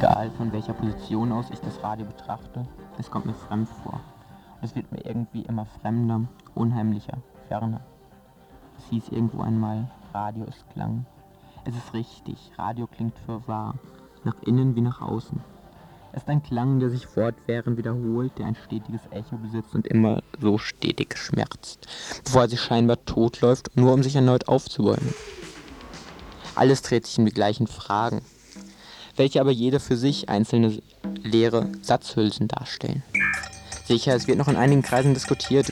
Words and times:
Egal 0.00 0.30
von 0.38 0.50
welcher 0.50 0.72
Position 0.72 1.30
aus 1.30 1.50
ich 1.50 1.60
das 1.60 1.82
Radio 1.82 2.06
betrachte, 2.06 2.66
es 2.98 3.10
kommt 3.10 3.26
mir 3.26 3.34
fremd 3.34 3.68
vor. 3.68 4.00
Es 4.62 4.74
wird 4.74 4.90
mir 4.90 5.04
irgendwie 5.04 5.42
immer 5.42 5.66
fremder, 5.66 6.22
unheimlicher, 6.54 7.18
ferner. 7.48 7.82
Es 8.78 8.86
hieß 8.88 9.10
irgendwo 9.10 9.42
einmal, 9.42 9.90
Radio 10.14 10.44
ist 10.44 10.64
Klang. 10.72 11.04
Es 11.66 11.76
ist 11.76 11.92
richtig, 11.92 12.50
Radio 12.56 12.86
klingt 12.86 13.18
für 13.26 13.46
wahr, 13.46 13.74
nach 14.24 14.36
innen 14.46 14.74
wie 14.74 14.80
nach 14.80 15.02
außen. 15.02 15.38
Es 16.12 16.22
ist 16.22 16.30
ein 16.30 16.42
Klang, 16.42 16.80
der 16.80 16.88
sich 16.88 17.06
fortwährend 17.06 17.76
wiederholt, 17.76 18.38
der 18.38 18.46
ein 18.46 18.56
stetiges 18.56 19.02
Echo 19.10 19.36
besitzt 19.36 19.74
und 19.74 19.86
immer 19.86 20.22
so 20.40 20.56
stetig 20.56 21.18
schmerzt, 21.18 21.86
bevor 22.24 22.44
er 22.44 22.48
sich 22.48 22.62
scheinbar 22.62 23.04
totläuft, 23.04 23.76
nur 23.76 23.92
um 23.92 24.02
sich 24.02 24.16
erneut 24.16 24.48
aufzubäumen. 24.48 25.12
Alles 26.54 26.80
dreht 26.80 27.06
sich 27.06 27.18
um 27.18 27.26
die 27.26 27.34
gleichen 27.34 27.66
Fragen, 27.66 28.22
welche 29.20 29.38
aber 29.42 29.50
jede 29.50 29.80
für 29.80 29.98
sich 29.98 30.30
einzelne 30.30 30.78
leere 31.22 31.68
Satzhülsen 31.82 32.48
darstellen. 32.48 33.02
Sicher, 33.84 34.14
es 34.14 34.26
wird 34.26 34.38
noch 34.38 34.48
in 34.48 34.56
einigen 34.56 34.80
Kreisen 34.80 35.12
diskutiert 35.12 35.70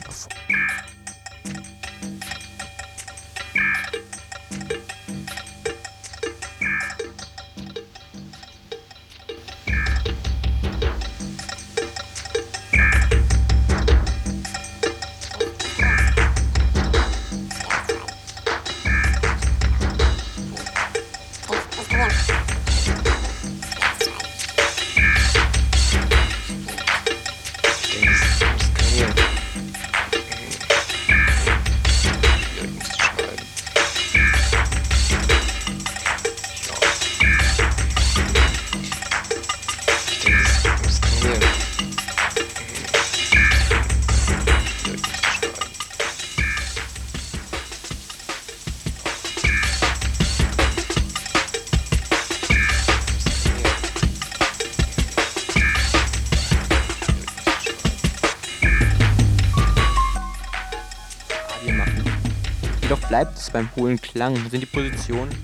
beim 63.59 63.75
hohlen 63.75 64.01
Klang, 64.01 64.35
sind 64.49 64.61
die 64.61 64.65
Positionen 64.65 65.35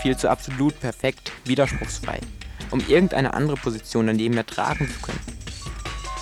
viel 0.00 0.16
zu 0.16 0.30
absolut 0.30 0.80
perfekt, 0.80 1.30
widerspruchsfrei, 1.44 2.18
um 2.70 2.80
irgendeine 2.88 3.34
andere 3.34 3.56
Position 3.56 4.06
daneben 4.06 4.36
ertragen 4.36 4.88
zu 4.88 5.00
können. 5.00 5.20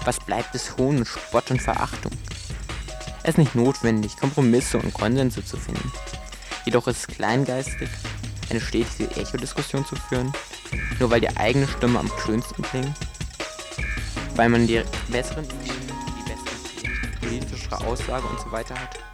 Was 0.05 0.19
bleibt 0.19 0.53
es 0.57 0.77
Hohn, 0.77 1.05
Spott 1.05 1.53
und 1.53 1.63
Verachtung? 1.63 2.11
Es 3.23 3.31
ist 3.31 3.39
nicht 3.39 3.55
notwendig, 3.55 4.17
Kompromisse 4.17 4.79
und 4.79 4.93
Konsense 4.93 5.45
zu 5.45 5.57
finden. 5.57 5.93
Jedoch 6.65 6.89
ist 6.89 6.99
es 6.99 7.07
kleingeistig, 7.07 7.89
eine 8.51 8.61
stetige 8.61 9.09
Echo-Diskussion 9.15 9.87
zu 9.87 9.95
führen, 9.95 10.33
nur 10.99 11.11
weil 11.11 11.21
die 11.21 11.37
eigene 11.37 11.69
Stimme 11.69 12.01
am 12.01 12.11
schönsten 12.25 12.63
klingt, 12.63 12.97
weil 14.35 14.49
man 14.49 14.67
die 14.67 14.83
besseren 15.09 15.47
die 15.49 16.31
bessere 16.31 17.21
politische 17.21 17.81
Aussage 17.87 18.27
und 18.27 18.41
so 18.41 18.51
weiter 18.51 18.75
hat. 18.75 19.12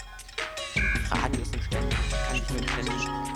Radius 2.49 2.51
und 2.51 2.71
Stände. 2.71 2.91
Kann 2.91 2.97
ich 2.97 3.28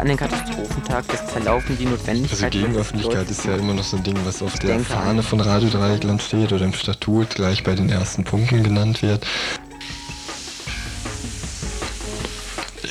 an 0.00 0.08
den 0.08 0.16
Katastrophentag, 0.16 1.04
das 1.08 1.26
Zerlaufen, 1.26 1.76
die 1.76 1.86
Notwendigkeit. 1.86 2.42
Also 2.42 2.58
Gegenöffentlichkeit 2.58 3.30
ist 3.30 3.44
ja 3.44 3.56
immer 3.56 3.74
noch 3.74 3.84
so 3.84 3.96
ein 3.96 4.02
Ding, 4.02 4.16
was 4.24 4.42
auf 4.42 4.58
der 4.58 4.70
denke 4.70 4.84
Fahne 4.84 5.22
von 5.22 5.40
Radio 5.40 5.68
Dreieckland 5.68 6.22
steht 6.22 6.52
oder 6.52 6.64
im 6.64 6.72
Statut 6.72 7.30
gleich 7.30 7.62
bei 7.64 7.74
den 7.74 7.88
ersten 7.88 8.24
Punkten 8.24 8.62
genannt 8.62 9.02
wird. 9.02 9.26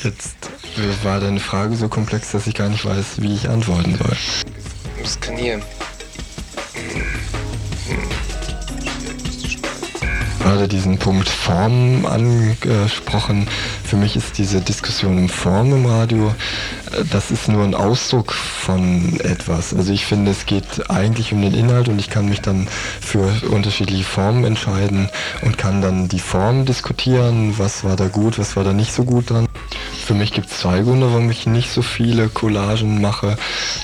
Jetzt 0.02 0.36
äh, 0.76 1.04
war 1.04 1.20
deine 1.20 1.40
Frage 1.40 1.76
so 1.76 1.88
komplex, 1.88 2.30
dass 2.30 2.46
ich 2.46 2.54
gar 2.54 2.68
nicht 2.68 2.84
weiß, 2.84 3.20
wie 3.22 3.34
ich 3.34 3.48
antworten 3.48 3.96
soll. 3.96 4.16
Skanieren. 5.04 5.62
gerade 10.48 10.66
diesen 10.66 10.98
Punkt 10.98 11.28
Form 11.28 12.06
angesprochen. 12.06 13.46
Für 13.84 13.96
mich 13.96 14.16
ist 14.16 14.38
diese 14.38 14.62
Diskussion 14.62 15.18
um 15.18 15.28
Form 15.28 15.72
im 15.72 15.84
Radio, 15.84 16.34
das 17.10 17.30
ist 17.30 17.48
nur 17.48 17.64
ein 17.64 17.74
Ausdruck 17.74 18.32
von 18.32 19.18
etwas. 19.20 19.74
Also 19.74 19.92
ich 19.92 20.06
finde, 20.06 20.30
es 20.30 20.46
geht 20.46 20.90
eigentlich 20.90 21.32
um 21.32 21.42
den 21.42 21.54
Inhalt 21.54 21.88
und 21.88 21.98
ich 21.98 22.10
kann 22.10 22.28
mich 22.28 22.40
dann 22.40 22.68
für 23.00 23.30
unterschiedliche 23.50 24.04
Formen 24.04 24.44
entscheiden 24.44 25.08
und 25.42 25.58
kann 25.58 25.82
dann 25.82 26.08
die 26.08 26.20
Form 26.20 26.64
diskutieren, 26.64 27.58
was 27.58 27.84
war 27.84 27.96
da 27.96 28.08
gut, 28.08 28.38
was 28.38 28.56
war 28.56 28.64
da 28.64 28.72
nicht 28.72 28.92
so 28.92 29.04
gut 29.04 29.30
dran. 29.30 29.48
Für 30.04 30.14
mich 30.14 30.32
gibt 30.32 30.50
es 30.50 30.60
zwei 30.60 30.80
Gründe, 30.80 31.10
warum 31.10 31.30
ich 31.30 31.46
nicht 31.46 31.70
so 31.70 31.82
viele 31.82 32.28
Collagen 32.28 33.00
mache. 33.00 33.36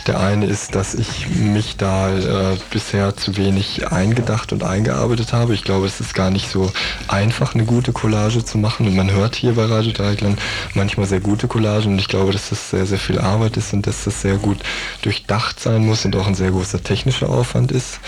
Der 0.06 0.20
eine 0.20 0.44
ist, 0.44 0.74
dass 0.74 0.94
ich 0.94 1.28
mich 1.30 1.78
da 1.78 2.14
äh, 2.14 2.56
bisher 2.70 3.16
zu 3.16 3.38
wenig 3.38 3.90
eingedacht 3.90 4.52
und 4.52 4.62
eingearbeitet 4.62 5.32
habe. 5.32 5.54
Ich 5.54 5.64
glaube, 5.64 5.86
es 5.86 5.98
ist 6.00 6.14
gar 6.14 6.30
nicht 6.30 6.50
so 6.50 6.70
einfach, 7.08 7.54
eine 7.54 7.64
gute 7.64 7.92
Collage 7.92 8.44
zu 8.44 8.58
machen. 8.58 8.86
Und 8.86 8.96
man 8.96 9.10
hört 9.10 9.34
hier 9.34 9.54
bei 9.54 9.64
Radio 9.64 9.92
Dreieckland 9.92 10.38
manchmal 10.74 11.06
sehr 11.06 11.20
gute 11.20 11.48
Collagen. 11.48 11.92
Und 11.92 11.98
ich 11.98 12.08
glaube, 12.08 12.32
dass 12.32 12.50
das 12.50 12.70
sehr, 12.70 12.84
sehr 12.84 12.98
viel 12.98 13.18
Arbeit 13.18 13.56
ist 13.56 13.72
und 13.72 13.86
dass 13.86 14.04
das 14.04 14.20
sehr 14.20 14.36
gut 14.36 14.58
durchdacht 15.00 15.58
sein 15.58 15.86
muss 15.86 16.04
und 16.04 16.14
auch 16.16 16.26
ein 16.26 16.34
sehr 16.34 16.50
großer 16.50 16.82
technischer 16.82 17.30
Aufwand 17.30 17.72
ist, 17.72 18.00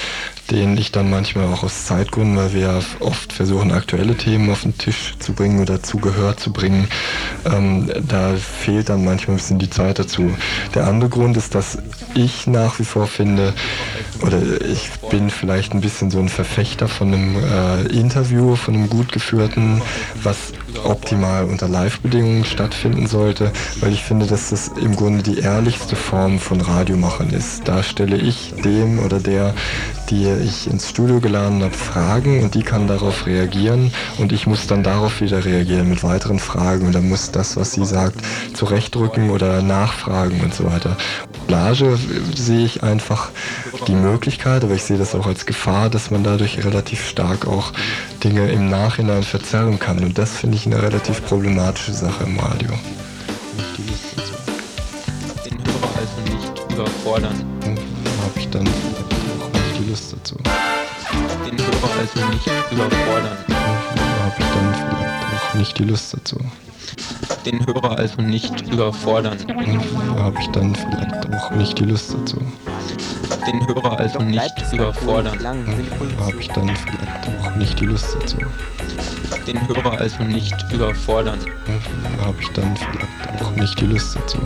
den 0.51 0.77
ich 0.77 0.93
dann 0.93 1.09
manchmal 1.09 1.47
auch 1.47 1.63
aus 1.63 1.87
Zeitgründen, 1.87 2.37
weil 2.37 2.53
wir 2.53 2.83
oft 3.01 3.33
versuchen, 3.33 3.73
aktuelle 3.73 4.17
Themen 4.17 4.51
auf 4.51 4.63
den 4.63 4.77
Tisch 4.77 5.15
zu 5.19 5.33
bringen 5.33 5.61
oder 5.61 5.83
zu 5.83 5.97
Gehör 5.97 6.37
zu 6.37 6.53
bringen, 6.53 6.89
ähm, 7.47 7.91
da 8.07 8.35
fehlt 8.37 8.91
dann 8.91 9.05
manchmal 9.05 9.37
ein 9.37 9.39
bisschen 9.39 9.59
die 9.59 9.71
Zeit 9.71 9.99
dazu. 9.99 10.37
Der 10.75 10.87
andere 10.87 11.09
Grund 11.09 11.37
ist, 11.37 11.55
dass 11.55 11.79
ich 12.15 12.47
nach 12.47 12.79
wie 12.79 12.85
vor 12.85 13.07
finde, 13.07 13.55
oder 14.23 14.41
ich 14.63 14.91
bin 15.11 15.31
vielleicht 15.31 15.75
ein 15.75 15.81
bisschen 15.81 16.11
so 16.11 16.19
ein 16.19 16.29
Verfechter 16.29 16.89
von 16.89 17.13
einem 17.13 17.37
äh, 17.37 17.83
Interview, 17.89 18.57
von 18.57 18.75
einem 18.75 18.89
gut 18.89 19.13
geführten, 19.13 19.83
was 20.23 20.53
optimal 20.85 21.45
unter 21.45 21.69
Live-Bedingungen 21.69 22.45
stattfinden 22.45 23.07
sollte, 23.07 23.53
weil 23.81 23.93
ich 23.93 24.03
finde, 24.03 24.27
dass 24.27 24.51
das 24.51 24.69
im 24.69 24.97
Grunde 24.97 25.23
die 25.23 25.39
ehrlichste 25.39 25.97
Form 25.97 26.39
von 26.39 26.61
Radiomachen 26.61 27.31
ist. 27.31 27.67
Da 27.67 27.83
stelle 27.83 28.17
ich 28.17 28.55
dem 28.65 28.99
oder 28.99 29.21
der, 29.21 29.55
die 30.11 30.27
ich 30.27 30.71
ins 30.71 30.89
Studio 30.89 31.21
geladen 31.21 31.63
habe, 31.63 31.75
Fragen 31.75 32.43
und 32.43 32.55
die 32.55 32.63
kann 32.63 32.87
darauf 32.87 33.27
reagieren 33.27 33.93
und 34.19 34.33
ich 34.33 34.47
muss 34.47 34.67
dann 34.67 34.83
darauf 34.83 35.21
wieder 35.21 35.45
reagieren 35.45 35.89
mit 35.89 36.03
weiteren 36.03 36.39
Fragen 36.39 36.87
und 36.87 36.95
dann 36.95 37.09
muss 37.09 37.31
das, 37.31 37.57
was 37.57 37.73
sie 37.73 37.85
sagt, 37.85 38.17
zurechtrücken 38.55 39.31
oder 39.31 39.63
nachfragen 39.63 40.41
und 40.41 40.55
so 40.55 40.65
weiter. 40.65 40.97
Collage 41.47 41.97
sehe 42.35 42.65
ich 42.65 42.83
einfach 42.83 43.31
die 43.87 43.95
Möglichkeit, 43.95 44.65
aber 44.65 44.75
ich 44.75 44.83
sehe 44.83 44.99
das 44.99 45.15
auch 45.15 45.27
als 45.27 45.47
Gefahr, 45.47 45.89
dass 45.89 46.11
man 46.11 46.25
dadurch 46.25 46.65
relativ 46.65 47.07
stark 47.07 47.47
auch 47.47 47.73
Dinge 48.25 48.51
im 48.51 48.69
Nachhinein 48.69 49.23
verzerren 49.23 49.79
kann. 49.79 50.01
Und 50.01 50.19
das 50.19 50.33
finde 50.33 50.57
ich 50.57 50.66
eine 50.67 50.83
relativ 50.83 51.25
problematische 51.27 51.93
Sache 51.93 52.25
im 52.25 52.39
Radio. 52.41 52.71
Den 55.45 55.59
Hörer 55.65 55.91
also 55.97 56.21
nicht 56.35 56.73
überfordern. 56.73 57.45
Habe 57.63 58.39
ich 58.39 58.49
dann 58.51 58.67
auch 58.67 59.53
nicht 59.53 59.79
die 59.79 59.91
Lust 59.91 60.13
dazu. 60.13 60.37
Den 61.47 61.59
Hörer 61.59 61.91
also 61.99 62.21
nicht 62.31 62.47
überfordern. 62.73 63.39
Habe 64.19 64.35
ich 64.39 64.47
dann 64.47 64.75
vielleicht 64.75 65.35
auch 65.35 65.55
nicht 65.55 65.79
die 65.79 65.85
Lust 65.85 66.15
dazu. 66.15 66.39
Den 67.45 67.67
Hörer 67.67 67.99
also 67.99 68.23
nicht 68.23 68.73
überfordern. 68.73 69.39
Habe 70.19 70.37
ich 70.41 70.49
dann 70.49 70.75
vielleicht 70.75 71.33
auch 71.33 71.51
nicht 71.53 71.79
die 71.79 71.85
Lust 71.85 72.13
dazu. 72.13 72.39
Den 73.47 73.67
Hörer 73.69 74.01
also 74.01 74.19
nicht 74.19 74.73
überfordern. 74.73 75.39
Habe 76.19 76.41
ich 76.41 76.49
dann 76.49 76.71
vielleicht 76.75 77.29
auch 77.41 77.55
nicht 77.55 77.79
die 77.81 77.87
Lust 77.87 78.17
dazu. 78.21 78.39
Den 79.47 79.69
Hörer 79.69 80.01
also 80.01 80.23
nicht 80.25 80.55
überfordern. 80.73 81.39
Habe 82.21 82.37
ich 82.41 82.49
dann 82.49 82.77
vielleicht 82.77 83.43
auch 83.43 83.51
nicht 83.53 83.81
die 83.81 83.87
Lust 83.87 84.17
dazu. 84.17 84.39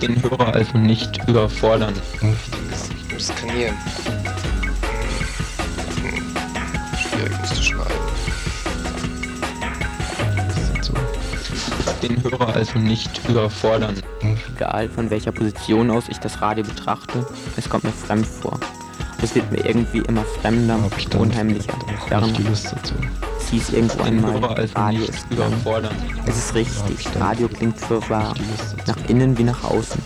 Den 0.00 0.22
Hörer 0.22 0.54
also 0.54 0.78
nicht 0.78 1.20
überfordern. 1.28 1.94
Skanieren. 3.18 3.76
Schwierig 6.98 7.38
musste 7.40 7.62
schneiden. 7.62 7.90
Lust 10.46 10.76
dazu. 10.76 10.92
Den 12.02 12.22
Hörer 12.22 12.54
also 12.54 12.78
nicht 12.78 13.20
überfordern. 13.28 13.94
Egal 14.56 14.88
von 14.88 15.10
welcher 15.10 15.32
Position 15.32 15.90
aus 15.90 16.08
ich 16.08 16.18
das 16.18 16.40
Radio 16.40 16.64
betrachte, 16.64 17.26
es 17.56 17.68
kommt 17.68 17.84
mir 17.84 17.92
fremd 17.92 18.26
vor. 18.26 18.58
Es 19.22 19.34
wird 19.34 19.50
mir 19.52 19.66
irgendwie 19.66 19.98
immer 19.98 20.24
fremder, 20.40 20.78
ich 20.96 21.14
unheimlicher, 21.14 21.74
nicht 22.20 22.38
die 22.38 22.42
Lust 22.42 22.72
dazu. 22.72 22.94
Es 23.50 23.54
hieß 23.66 23.70
irgendwo 23.70 24.02
einmal, 24.04 24.68
Radio 24.76 25.02
ist 25.06 25.26
überfordern. 25.28 25.92
Es 26.24 26.36
ist 26.36 26.54
richtig, 26.54 27.08
Radio 27.18 27.48
klingt 27.48 27.80
für 27.80 28.00
wahr, 28.08 28.32
nach 28.86 28.96
innen 29.08 29.36
wie 29.38 29.42
nach 29.42 29.64
außen. 29.64 30.00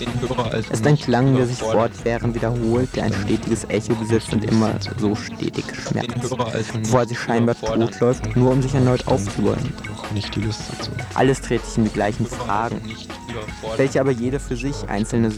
Es 0.52 0.70
ist 0.70 0.86
ein 0.86 0.96
Klang, 0.96 1.36
der 1.36 1.44
sich 1.44 1.58
fortwährend 1.58 2.34
wiederholt, 2.34 2.88
der 2.96 3.04
ein 3.04 3.12
stetiges 3.12 3.64
Echo 3.68 3.94
besitzt 3.96 4.32
und 4.32 4.46
immer 4.46 4.72
so 4.96 5.14
stetig 5.14 5.66
schmerzt. 5.76 6.22
Bevor 6.22 7.00
er 7.00 7.06
sich 7.06 7.18
scheinbar 7.18 7.54
totläuft, 7.54 8.34
nur 8.34 8.50
um 8.50 8.62
sich 8.62 8.74
erneut 8.74 9.06
aufzubäumen. 9.08 9.74
Alles 11.12 11.42
dreht 11.42 11.66
sich 11.66 11.76
um 11.76 11.84
die 11.84 11.92
gleichen 11.92 12.24
Fragen, 12.24 12.80
welche 13.76 14.00
aber 14.00 14.12
jede 14.12 14.40
für 14.40 14.56
sich 14.56 14.88
einzelne 14.88 15.30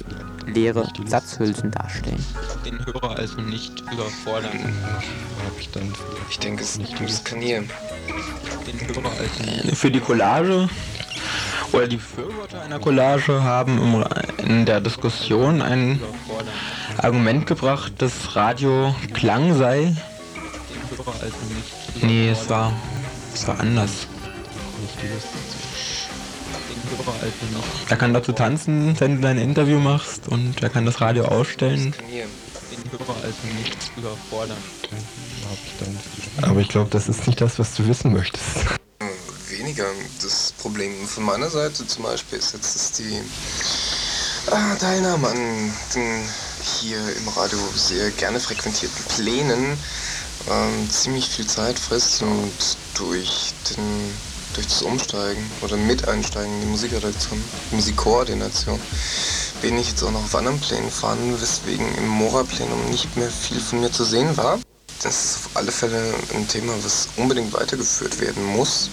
leere 0.46 0.88
Satzhülsen 1.06 1.72
darstellen. 1.72 2.24
Den 2.66 2.84
Hörer 2.84 3.16
also 3.16 3.40
nicht 3.40 3.80
überfordern. 3.92 4.74
Ich 5.60 5.70
dann 5.70 5.94
Ich 6.28 6.40
denke, 6.40 6.64
es 6.64 6.78
nicht 6.78 6.94
ist 6.94 6.98
um 6.98 7.06
Lust 7.06 7.26
Skanieren. 7.28 7.70
Den 8.66 8.80
Hörer 8.88 9.12
also 9.20 9.66
nicht 9.66 9.76
Für 9.76 9.90
die 9.92 10.00
Collage 10.00 10.68
oder 11.72 11.86
die 11.86 11.96
Befürworter 11.96 12.62
einer 12.62 12.80
Collage 12.80 13.44
haben 13.44 14.02
in 14.38 14.66
der 14.66 14.80
Diskussion 14.80 15.62
ein. 15.62 16.00
Argument 16.98 17.46
gebracht, 17.46 17.92
dass 17.98 18.34
Radio 18.34 18.94
Klang 19.12 19.56
sei. 19.56 19.82
Den 19.82 20.98
Hörer 20.98 21.12
also 21.12 21.36
nicht 21.54 22.02
Nee, 22.02 22.30
es 22.30 22.50
war, 22.50 22.72
es 23.32 23.46
war 23.46 23.60
anders. 23.60 24.08
nicht 24.80 24.98
also 27.22 27.46
nicht. 27.46 27.90
Er 27.90 27.96
kann 27.96 28.12
dazu 28.12 28.32
tanzen, 28.32 28.98
wenn 28.98 29.16
du 29.16 29.22
dein 29.22 29.38
Interview 29.38 29.78
machst 29.78 30.26
und 30.28 30.62
er 30.62 30.68
kann 30.68 30.84
das 30.84 31.00
Radio 31.00 31.26
ausstellen. 31.26 31.94
Also 33.26 33.38
nicht 33.58 33.90
überfordern. 33.96 34.56
Habe 35.42 35.58
ich 35.64 35.72
dann 35.80 36.48
Aber 36.48 36.60
ich 36.60 36.68
glaube, 36.68 36.90
das 36.90 37.08
ist 37.08 37.26
nicht 37.26 37.40
das, 37.40 37.58
was 37.58 37.74
du 37.74 37.84
wissen 37.88 38.12
möchtest. 38.12 38.44
Weniger. 39.48 39.86
Das 40.22 40.52
Problem 40.52 40.92
von 41.08 41.24
meiner 41.24 41.50
Seite 41.50 41.84
zum 41.88 42.04
Beispiel 42.04 42.38
ist 42.38 42.54
jetzt, 42.54 42.76
dass 42.76 42.92
die 42.92 43.20
ah, 44.52 44.76
Teilnahme 44.76 45.26
an 45.26 45.72
den 45.92 46.22
hier 46.78 46.98
im 47.16 47.28
Radio 47.28 47.58
sehr 47.74 48.12
gerne 48.12 48.38
frequentierten 48.38 49.04
Plänen 49.16 49.76
ähm, 50.48 50.90
ziemlich 50.90 51.28
viel 51.28 51.48
Zeit 51.48 51.80
frisst 51.80 52.22
und 52.22 52.52
durch 52.94 53.54
den 53.70 54.14
durch 54.54 54.66
das 54.68 54.82
Umsteigen 54.82 55.50
oder 55.60 55.76
Miteinsteigen 55.76 56.52
in 56.54 56.60
die 56.62 56.66
Musikredaktion, 56.66 57.42
Musikkoordination, 57.72 58.80
bin 59.66 59.78
ich 59.78 59.88
jetzt 59.88 60.02
auch 60.04 60.12
noch 60.12 60.22
auf 60.22 60.34
anderen 60.36 60.60
Plänen 60.60 60.88
fahren, 60.92 61.40
weswegen 61.40 61.92
im 61.96 62.06
Mora-Plenum 62.06 62.88
nicht 62.88 63.16
mehr 63.16 63.28
viel 63.28 63.58
von 63.58 63.80
mir 63.80 63.90
zu 63.90 64.04
sehen 64.04 64.36
war. 64.36 64.60
Das 65.02 65.24
ist 65.24 65.36
auf 65.38 65.50
alle 65.56 65.72
Fälle 65.72 66.14
ein 66.34 66.46
Thema, 66.46 66.72
was 66.84 67.08
unbedingt 67.16 67.52
weitergeführt 67.52 68.20
werden 68.20 68.44
muss. 68.44 68.90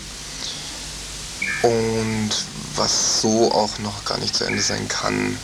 Und 1.61 2.31
was 2.75 3.21
so 3.21 3.51
auch 3.51 3.77
noch 3.79 4.03
gar 4.05 4.17
nicht 4.17 4.35
zu 4.35 4.45
Ende 4.45 4.63
sein 4.63 4.87
kann. 4.87 5.37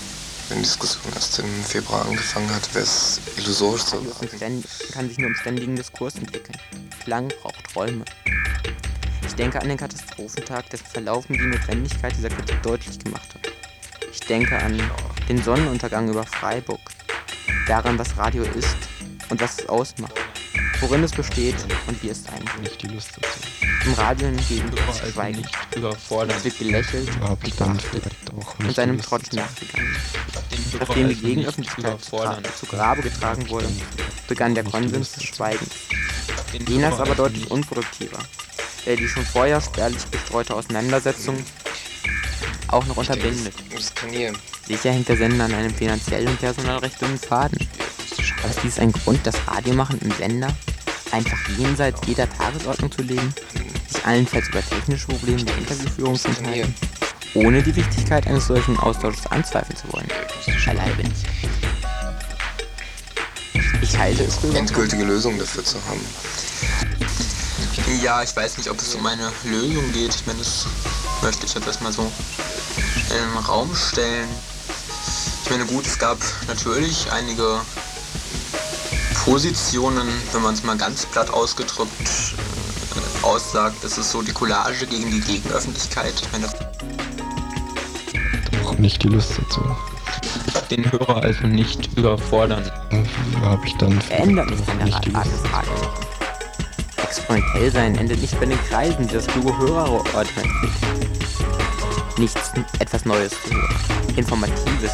Wenn 0.47 0.57
die 0.57 0.63
Diskussion 0.63 1.13
erst 1.13 1.37
im 1.37 1.63
Februar 1.63 2.05
angefangen 2.07 2.49
hat, 2.49 2.73
wäre 2.73 2.83
es 2.85 3.21
illusorisch 3.37 3.85
zu 3.85 3.97
erwarten. 3.97 4.29
ständ- 4.35 4.65
kann 4.91 5.09
sich 5.09 5.19
nur 5.19 5.27
im 5.29 5.35
ständigen 5.35 5.75
Diskurs 5.75 6.15
entwickeln. 6.15 6.57
Klang 7.03 7.31
braucht 7.43 7.75
Räume. 7.75 8.03
Ich 9.27 9.35
denke 9.35 9.61
an 9.61 9.69
den 9.69 9.77
Katastrophentag, 9.77 10.67
dessen 10.71 10.87
Verlauf 10.87 11.29
mir 11.29 11.37
die 11.37 11.45
Notwendigkeit 11.55 12.15
dieser 12.17 12.29
Kritik 12.29 12.63
deutlich 12.63 12.97
gemacht 12.97 13.29
hat. 13.35 13.51
Ich 14.11 14.21
denke 14.21 14.57
an 14.57 14.81
den 15.29 15.41
Sonnenuntergang 15.43 16.09
über 16.09 16.25
Freiburg, 16.25 16.81
daran, 17.67 17.99
was 17.99 18.17
Radio 18.17 18.43
ist 18.43 18.77
und 19.29 19.39
was 19.39 19.59
es 19.59 19.69
ausmacht, 19.69 20.15
worin 20.81 21.03
es 21.03 21.11
besteht 21.11 21.55
und 21.87 22.01
wie 22.01 22.09
es 22.09 22.23
sein 22.23 22.43
soll. 22.51 22.63
Nicht 22.63 22.81
die 22.81 22.87
Lust 22.87 23.11
dazu. 23.15 23.39
Im 23.85 23.93
Radio 23.93 24.27
hingegen 24.27 24.71
ist 24.89 25.13
Schweigen. 25.13 25.37
nicht 25.37 25.75
überfordern. 25.75 26.35
Es 26.35 26.43
wird 26.43 26.57
gelächelt 26.57 27.09
ich 27.45 27.61
und 27.61 28.75
seinem 28.75 28.99
Trotz 28.99 29.31
nachgegangen. 29.31 29.95
Nachdem 30.79 31.09
die 31.09 31.15
also 31.15 31.27
Gegenöffentlichkeit 31.27 32.03
zu, 32.03 32.17
zu 32.59 32.65
Grabe 32.65 33.03
getragen 33.03 33.47
wurde, 33.49 33.67
begann 34.27 34.55
der 34.55 34.63
Konsens 34.63 35.11
des 35.13 35.23
Schweigens. 35.23 35.69
Den 36.53 36.65
Jener 36.65 36.89
ist 36.89 36.95
aber 36.95 37.11
also 37.11 37.23
deutlich 37.23 37.51
unproduktiver, 37.51 38.19
der 38.85 38.95
die 38.95 39.07
schon 39.07 39.25
vorher 39.25 39.61
spärlich 39.61 40.09
gestreute 40.09 40.55
Auseinandersetzung 40.55 41.37
auch 42.67 42.85
noch 42.87 42.97
unterbindet. 42.97 43.53
Sicher 44.69 44.91
hängt 44.91 45.09
der 45.09 45.17
Sender 45.17 45.45
an 45.45 45.53
einem 45.55 45.73
finanziellen 45.73 46.27
und 46.27 46.39
personalrecht 46.39 47.01
dünnen 47.01 47.17
Faden. 47.17 47.57
Aber 48.43 48.51
ist 48.51 48.59
dies 48.63 48.77
ein 48.77 48.91
Grund, 48.91 49.19
das 49.23 49.35
Radiomachen 49.47 49.99
im 49.99 50.11
Sender 50.11 50.55
einfach 51.11 51.39
jenseits 51.57 51.99
jeder 52.05 52.29
Tagesordnung 52.29 52.91
zu 52.91 53.01
legen, 53.01 53.33
sich 53.87 54.05
allenfalls 54.05 54.47
über 54.49 54.61
technische 54.61 55.07
Probleme 55.07 55.43
der 55.43 55.57
Interviewführung 55.57 56.15
zu 56.15 56.27
unterhalten, 56.27 56.75
ohne 57.33 57.63
die 57.63 57.75
Wichtigkeit 57.75 58.27
eines 58.27 58.45
solchen 58.45 58.77
Austausches 58.77 59.25
anzweifeln 59.31 59.75
zu 59.75 59.91
wollen? 59.91 60.07
Beileibe. 60.63 61.01
Ich 63.81 63.97
halte 63.97 64.23
es 64.23 64.35
für 64.35 64.55
Endgültige 64.55 65.03
Lösung 65.03 65.39
dafür 65.39 65.63
zu 65.63 65.77
haben. 65.87 66.05
Ja, 68.03 68.21
ich 68.21 68.35
weiß 68.35 68.57
nicht, 68.59 68.69
ob 68.69 68.79
es 68.79 68.93
um 68.93 69.03
eine 69.03 69.31
Lösung 69.45 69.91
geht. 69.93 70.13
Ich 70.13 70.27
meine, 70.27 70.37
das 70.37 70.67
möchte 71.23 71.47
ich 71.47 71.55
jetzt 71.55 71.65
erstmal 71.65 71.91
so 71.91 72.03
in 73.09 73.15
den 73.15 73.45
Raum 73.45 73.75
stellen. 73.75 74.29
Ich 75.49 75.57
meine, 75.57 75.65
gut, 75.65 75.87
es 75.87 75.97
gab 75.97 76.19
natürlich 76.47 77.11
einige 77.11 77.61
Positionen, 79.25 80.07
wenn 80.31 80.43
man 80.43 80.53
es 80.53 80.63
mal 80.63 80.77
ganz 80.77 81.07
platt 81.07 81.31
ausgedrückt 81.31 81.89
äh, 82.03 83.25
aussagt. 83.25 83.77
Das 83.81 83.97
ist 83.97 84.11
so 84.11 84.21
die 84.21 84.31
Collage 84.31 84.85
gegen 84.85 85.09
die 85.09 85.21
Gegenöffentlichkeit. 85.21 86.13
Ich 86.21 86.31
meine, 86.31 86.47
Auch 88.63 88.77
nicht 88.77 89.01
die 89.01 89.07
Lust 89.07 89.39
dazu. 89.39 89.75
den 90.69 90.91
Hörer 90.91 91.23
also 91.23 91.47
nicht 91.47 91.97
überfordern. 91.97 92.69
Habe 93.41 93.65
ich 93.65 93.75
dann 93.77 93.99
Ändert 94.09 94.51
der 94.51 94.57
auch 94.59 94.85
nicht 94.85 95.05
die 95.05 95.15
Art 95.15 95.25
Lust. 95.25 95.45
Exponentiell 96.97 97.71
sein 97.71 97.95
endet 97.97 98.21
nicht 98.21 98.39
bei 98.39 98.45
den 98.45 98.59
Kreisen, 98.69 99.07
die 99.07 99.15
das 99.15 99.25
kluge 99.25 99.57
Hörerurteil 99.57 100.27
entwickelt. 100.27 100.73
Nichts, 102.19 102.51
etwas 102.77 103.03
Neues 103.05 103.31
zu 103.31 103.55
hören. 103.55 103.75
Informatives. 104.15 104.91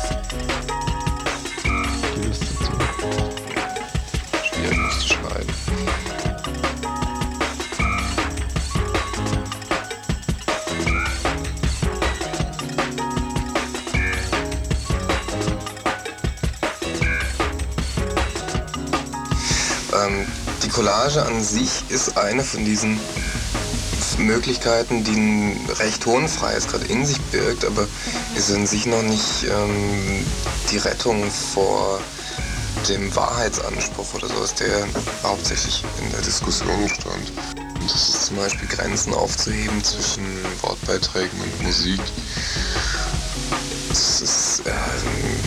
Collage 20.76 21.26
an 21.26 21.42
sich 21.42 21.70
ist 21.88 22.18
eine 22.18 22.44
von 22.44 22.66
diesen 22.66 23.00
Möglichkeiten, 24.18 25.06
die 25.06 25.12
einen 25.12 25.70
recht 25.80 26.06
hohen 26.06 26.28
Freiheitsgrad 26.28 26.90
in 26.90 27.06
sich 27.06 27.18
birgt, 27.32 27.64
aber 27.64 27.88
ist 28.36 28.50
in 28.50 28.68
sich 28.68 28.86
noch 28.86 29.02
nicht 29.02 29.46
ähm, 29.50 30.26
die 30.70 30.78
Rettung 30.78 31.32
vor 31.32 32.02
dem 32.90 33.16
Wahrheitsanspruch 33.16 34.16
oder 34.16 34.28
sowas, 34.28 34.54
der 34.56 34.86
hauptsächlich 35.24 35.86
in 36.04 36.12
der 36.12 36.20
Diskussion 36.20 36.90
stand. 36.90 37.32
Und 37.80 37.90
das 37.90 38.10
ist 38.10 38.26
zum 38.26 38.36
Beispiel 38.36 38.68
Grenzen 38.68 39.14
aufzuheben 39.14 39.82
zwischen 39.82 40.26
Wortbeiträgen 40.62 41.40
und 41.40 41.64
Musik. 41.64 42.02
Das 43.88 44.22
ist 44.22 44.64
ähm, 44.66 45.40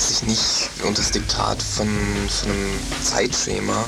sich 0.00 0.22
nicht 0.22 0.70
unter 0.82 1.02
das 1.02 1.10
Diktat 1.10 1.62
von, 1.62 1.88
von 2.28 2.50
einem 2.50 2.78
Zeitschema, 3.02 3.84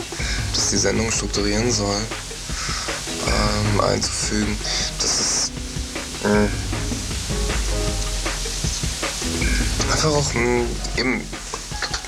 das 0.55 0.71
die 0.71 0.77
Sendung 0.77 1.11
strukturieren 1.11 1.71
soll, 1.73 2.01
ähm, 3.27 3.81
einzufügen. 3.81 4.57
Das 5.01 5.21
ist 5.21 5.53
äh, 6.25 6.49
einfach 9.91 10.11
auch 10.11 10.35
mh, 10.35 10.65
eben 10.97 11.23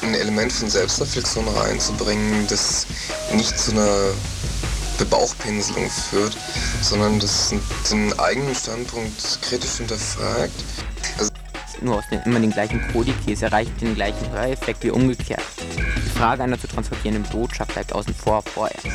ein 0.03 0.15
Element 0.15 0.53
von 0.53 0.69
Selbstreflexion 0.69 1.49
reinzubringen, 1.49 2.47
das 2.49 2.87
nicht 3.33 3.59
zu 3.59 3.73
einer 3.73 4.13
Bebauchpinselung 4.99 5.91
führt, 5.91 6.37
sondern 6.83 7.19
das 7.19 7.55
den 7.91 8.19
eigenen 8.19 8.55
Standpunkt 8.55 9.41
kritisch 9.43 9.79
hinterfragt. 9.79 10.53
Nur 11.85 11.97
aus 11.99 12.09
den, 12.11 12.23
immer 12.23 12.41
den 12.41 12.51
gleichen 12.51 12.81
Kodikäse 12.93 13.45
erreicht 13.45 13.79
den 13.83 13.95
gleichen 13.95 14.31
Höreffekt 14.31 14.83
wie 14.85 14.91
umgekehrt. 14.91 15.43
Die 15.99 16.19
Frage 16.19 16.43
einer 16.43 16.59
zu 16.59 16.67
transportierenden 16.67 17.31
Botschaft 17.31 17.75
bleibt 17.75 17.93
außen 17.93 18.15
vor 18.15 18.41
vorerst. 18.41 18.87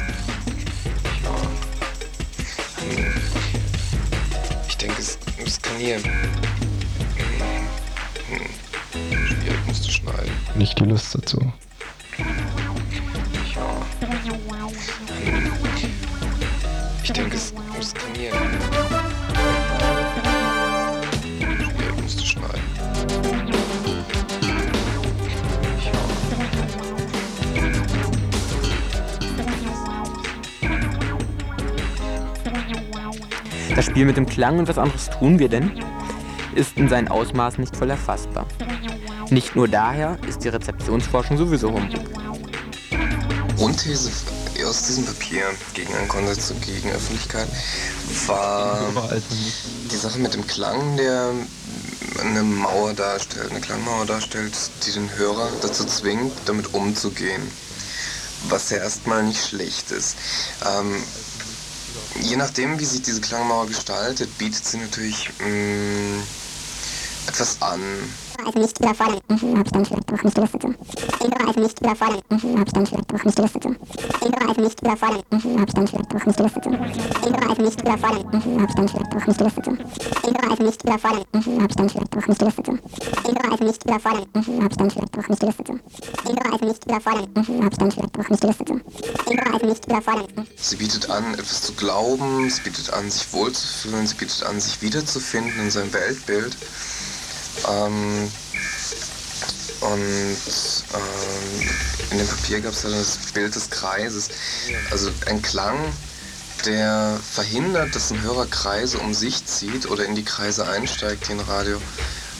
Ich 4.67 4.77
denke, 4.77 4.96
es, 5.00 5.19
es 5.46 5.62
kann 5.62 5.77
hier 5.77 6.00
schwierig 9.27 9.67
musst 9.67 9.86
du 9.86 9.91
schneiden. 9.91 10.31
Nicht 10.55 10.79
die 10.79 10.86
Lust 10.86 11.13
dazu. 11.13 11.53
Ich 17.03 17.13
denke, 17.13 17.36
es, 17.36 17.53
es 17.79 17.93
kann 17.93 18.15
hier 18.15 18.31
Das 33.79 33.86
Spiel 33.86 34.03
mit 34.03 34.17
dem 34.17 34.25
Klang 34.25 34.59
und 34.59 34.67
was 34.67 34.77
anderes 34.77 35.09
tun 35.09 35.39
wir 35.39 35.48
denn, 35.48 35.71
ist 36.53 36.75
in 36.75 36.89
seinen 36.89 37.07
Ausmaßen 37.07 37.62
nicht 37.62 37.77
voll 37.77 37.89
erfassbar. 37.89 38.45
Nicht 39.29 39.55
nur 39.55 39.69
daher 39.69 40.17
ist 40.27 40.43
die 40.43 40.50
Rezeptionsforschung 40.50 41.38
sowieso 41.38 41.71
Humbug. 41.71 42.03
Grundthese 43.55 44.12
aus 44.67 44.83
diesem 44.86 45.05
Papier 45.05 45.43
gegen 45.74 45.95
einen 45.95 46.09
Konsens 46.09 46.51
und 46.51 46.62
gegen 46.62 46.91
Öffentlichkeit 46.91 47.48
war 48.27 48.81
die 49.89 49.95
Sache 49.95 50.19
mit 50.19 50.33
dem 50.33 50.45
Klang, 50.45 50.98
der 50.98 51.31
eine 52.19 52.43
Mauer 52.43 52.91
darstellt, 52.91 53.50
eine 53.50 53.62
Klangmauer 53.62 54.05
darstellt, 54.05 54.57
die 54.86 54.91
den 54.91 55.09
Hörer 55.15 55.48
dazu 55.62 55.86
zwingt, 55.86 56.33
damit 56.48 56.74
umzugehen. 56.74 57.43
Was 58.50 58.71
ja 58.71 58.79
erstmal 58.79 59.24
nicht 59.24 59.48
schlecht 59.48 59.91
ist. 59.91 60.17
Ähm, 60.65 61.01
je 62.16 62.36
nachdem, 62.38 62.80
wie 62.80 62.86
sich 62.86 63.01
diese 63.01 63.22
Klangmauer 63.22 63.68
gestaltet, 63.68 64.38
bietet 64.38 64.66
sie 64.66 64.78
natürlich 64.78 65.30
mh, 65.39 65.48
mm, 65.48 66.24
etwas 67.28 67.62
an, 67.62 67.82
also 68.46 68.60
nicht 68.60 68.79
überfordern, 68.79 69.19
mhm, 69.27 69.58
habe 69.58 69.63
ich 69.65 69.72
dann 69.72 69.86
vielleicht 69.86 70.13
auch 70.13 70.24
nicht 70.24 70.38
Lust 70.38 70.53
dazu. 70.53 70.74
Den 71.22 71.34
also 71.34 71.60
nicht 71.60 71.79
überfordern, 71.79 72.22
mhm, 72.29 72.60
habe 72.60 72.65
ich 72.65 72.74
dann 72.74 72.88
vielleicht 72.88 73.13
auch 73.13 73.24
nicht 73.24 73.39
Lust 73.39 73.55
dazu. 73.55 73.75
Den 74.24 74.36
also 74.48 74.62
nicht 74.62 74.81
überfordern, 74.81 75.24
mhm, 75.31 75.60
habe 75.60 75.65
ich 75.67 75.74
dann 75.74 75.88
vielleicht 75.88 76.15
auch 76.15 76.25
nicht 76.25 76.39
Lust 76.39 76.39
dazu. 76.39 76.69
Den 76.69 77.36
also 77.50 77.62
nicht 77.63 77.81
überfordern, 77.81 78.25
mhm, 78.31 78.62
habe 78.62 78.67
ich 78.69 78.75
dann 78.75 78.89
vielleicht 78.89 79.15
auch 79.15 79.27
nicht 79.27 79.39
Lust 79.39 79.58
dazu. 79.58 79.77
Den 80.25 80.38
also 80.50 80.63
nicht 80.63 80.84
überfordern, 80.84 81.25
mhm, 81.34 81.62
habe 81.62 81.67
ich 81.69 81.75
dann 81.75 81.89
vielleicht 81.89 82.17
auch 82.17 82.27
nicht 82.27 82.41
Lust 82.41 82.41
dazu. 82.41 82.79
Den 83.27 83.38
also 83.51 83.63
nicht 83.63 83.86
überfordern, 83.86 84.27
mhm, 84.34 84.63
habe 84.63 84.69
ich 84.69 84.77
dann 84.77 84.91
vielleicht 84.91 85.17
auch 85.17 85.29
nicht 85.29 85.43
Lust 85.43 85.43
dazu. 85.43 85.79
Den 86.27 86.39
also 86.39 86.65
nicht 86.65 86.86
überfordern, 86.86 87.29
mhm, 87.36 87.63
habe 87.63 87.69
ich 87.72 87.77
dann 87.77 87.91
vielleicht 87.91 88.19
auch 88.19 88.29
nicht 88.29 88.43
Lust 88.43 88.60
dazu. 88.60 88.79
Den 89.29 89.39
also 89.39 89.65
nicht 89.65 89.86
überfordern. 89.86 90.48
Sie 90.55 90.75
bietet 90.75 91.10
an, 91.10 91.34
etwas 91.34 91.62
zu 91.62 91.74
glauben, 91.74 92.50
sie 92.50 92.62
bietet 92.62 92.93
an, 92.93 93.10
sich 93.10 93.31
wohlzufühlen, 93.34 94.08
sie 94.08 94.15
bietet 94.15 94.43
an, 94.43 94.60
sich 94.60 94.81
wiederzufinden 94.81 95.60
in 95.62 95.72
seinem 95.72 95.93
Weltbild. 95.93 96.55
Ähm, 97.68 98.32
und 99.82 100.38
ähm, 100.94 101.70
in 102.12 102.18
dem 102.18 102.28
Papier 102.28 102.62
gab 102.62 102.74
es 102.74 102.84
ja 102.84 102.89
das 102.89 103.18
Bild 103.34 103.56
des 103.56 103.70
Kreises. 103.70 104.30
Also 104.92 105.10
ein 105.28 105.42
Klang, 105.42 105.78
der 106.66 107.18
verhindert, 107.32 107.96
dass 107.96 108.12
ein 108.12 108.22
Hörer 108.22 108.46
Kreise 108.48 109.00
um 109.00 109.13
sich 109.13 109.46
zieht 109.46 109.89
oder 109.89 110.06
in 110.06 110.16
die 110.16 110.25
Kreise 110.25 110.68
einsteigt, 110.68 111.28
die 111.28 111.34
ein 111.34 111.39
Radio 111.39 111.82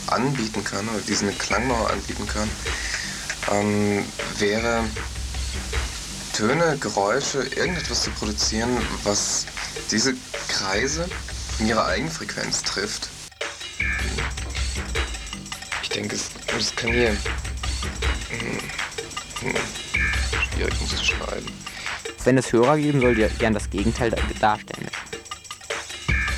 anbieten 0.08 0.64
kann 0.64 0.88
oder 0.90 1.00
diesen 1.08 1.36
Klangmauer 1.38 1.92
anbieten 1.92 2.28
kann, 2.28 2.50
ähm, 3.52 4.06
wäre 4.38 4.84
Töne, 6.34 6.78
Geräusche, 6.80 7.40
irgendetwas 7.44 8.04
zu 8.04 8.12
produzieren, 8.12 8.70
was 9.04 9.46
diese 9.92 10.14
Kreise 10.48 11.08
in 11.60 11.68
ihrer 11.68 11.86
Eigenfrequenz 11.86 12.64
trifft 12.64 13.10
ich 15.90 15.96
denke, 15.96 16.16
es, 16.16 16.30
es 16.56 16.76
kann 16.76 16.92
hier. 16.92 17.10
Hm, 17.10 18.60
hm, 19.42 19.56
schwierig, 20.54 20.82
muss 20.82 20.96
zu 20.96 21.04
schneiden. 21.04 21.52
Wenn 22.24 22.38
es 22.38 22.54
Hörer 22.54 22.78
geben 22.78 23.02
soll, 23.02 23.16
die 23.16 23.28
gern 23.40 23.56
das 23.56 23.70
Gegenteil 23.72 24.14
darstellen 24.40 24.88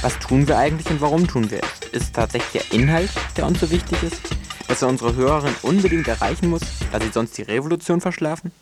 Was 0.01 0.17
tun 0.19 0.47
wir 0.47 0.57
eigentlich 0.57 0.87
und 0.89 1.01
warum 1.01 1.27
tun 1.27 1.51
wir 1.51 1.59
es? 1.59 1.89
Ist 1.91 2.03
es 2.03 2.11
tatsächlich 2.13 2.63
der 2.63 2.79
Inhalt, 2.79 3.09
der 3.35 3.45
uns 3.45 3.59
so 3.59 3.69
wichtig 3.71 4.01
ist? 4.03 4.21
Dass 4.69 4.81
er 4.81 4.87
unsere 4.87 5.15
Hörerin 5.15 5.53
unbedingt 5.63 6.07
erreichen 6.07 6.49
muss, 6.49 6.61
da 6.93 7.01
sie 7.01 7.09
sonst 7.11 7.37
die 7.37 7.41
Revolution 7.41 7.99
verschlafen? 7.99 8.53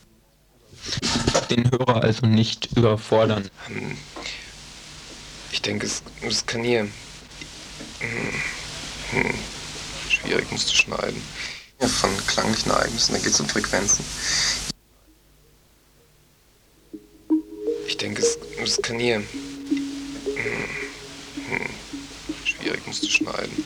Den 1.51 1.69
Hörer 1.69 2.03
also 2.03 2.25
nicht 2.25 2.75
überfordern. 2.75 3.47
Hm, 3.67 3.95
ich 5.51 5.61
denke, 5.61 5.85
es, 5.85 6.01
es 6.21 6.45
kann 6.47 6.63
hier. 6.63 6.87
Hm, 9.11 9.33
schwierig, 10.21 10.51
musst 10.51 10.69
du 10.69 10.75
schneiden. 10.75 11.21
Ja, 11.81 11.87
von 11.87 12.09
klanglichen 12.27 12.71
Ereignissen, 12.71 13.13
da 13.13 13.19
geht 13.19 13.31
es 13.31 13.39
um 13.39 13.47
Frequenzen. 13.47 14.03
Ich 17.87 17.97
denke, 17.97 18.21
es, 18.21 18.37
es 18.61 18.81
kann 18.81 18.99
hier. 18.99 19.15
Hm, 19.15 19.25
hm, 21.47 21.69
schwierig, 22.45 22.85
musst 22.85 23.03
du 23.03 23.09
schneiden. 23.09 23.63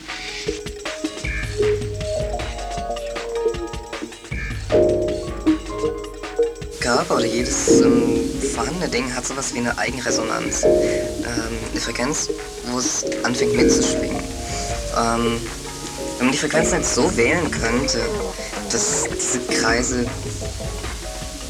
Körper 6.80 7.16
oder 7.16 7.26
jedes 7.26 7.80
ähm, 7.80 8.20
vorhandene 8.54 8.88
Ding 8.88 9.12
hat 9.14 9.26
sowas 9.26 9.54
wie 9.54 9.58
eine 9.58 9.76
Eigenresonanz. 9.78 10.64
Ähm, 10.64 11.24
eine 11.72 11.80
Frequenz, 11.80 12.28
wo 12.66 12.78
es 12.78 13.04
anfängt 13.24 13.56
mitzuschwingen. 13.56 14.22
Ähm, 14.96 15.40
wenn 16.18 16.26
man 16.26 16.32
die 16.32 16.38
Frequenzen 16.38 16.78
jetzt 16.78 16.94
so 16.94 17.16
wählen 17.16 17.50
könnte, 17.50 18.00
dass 18.70 19.04
diese 19.12 19.40
Kreise 19.40 20.06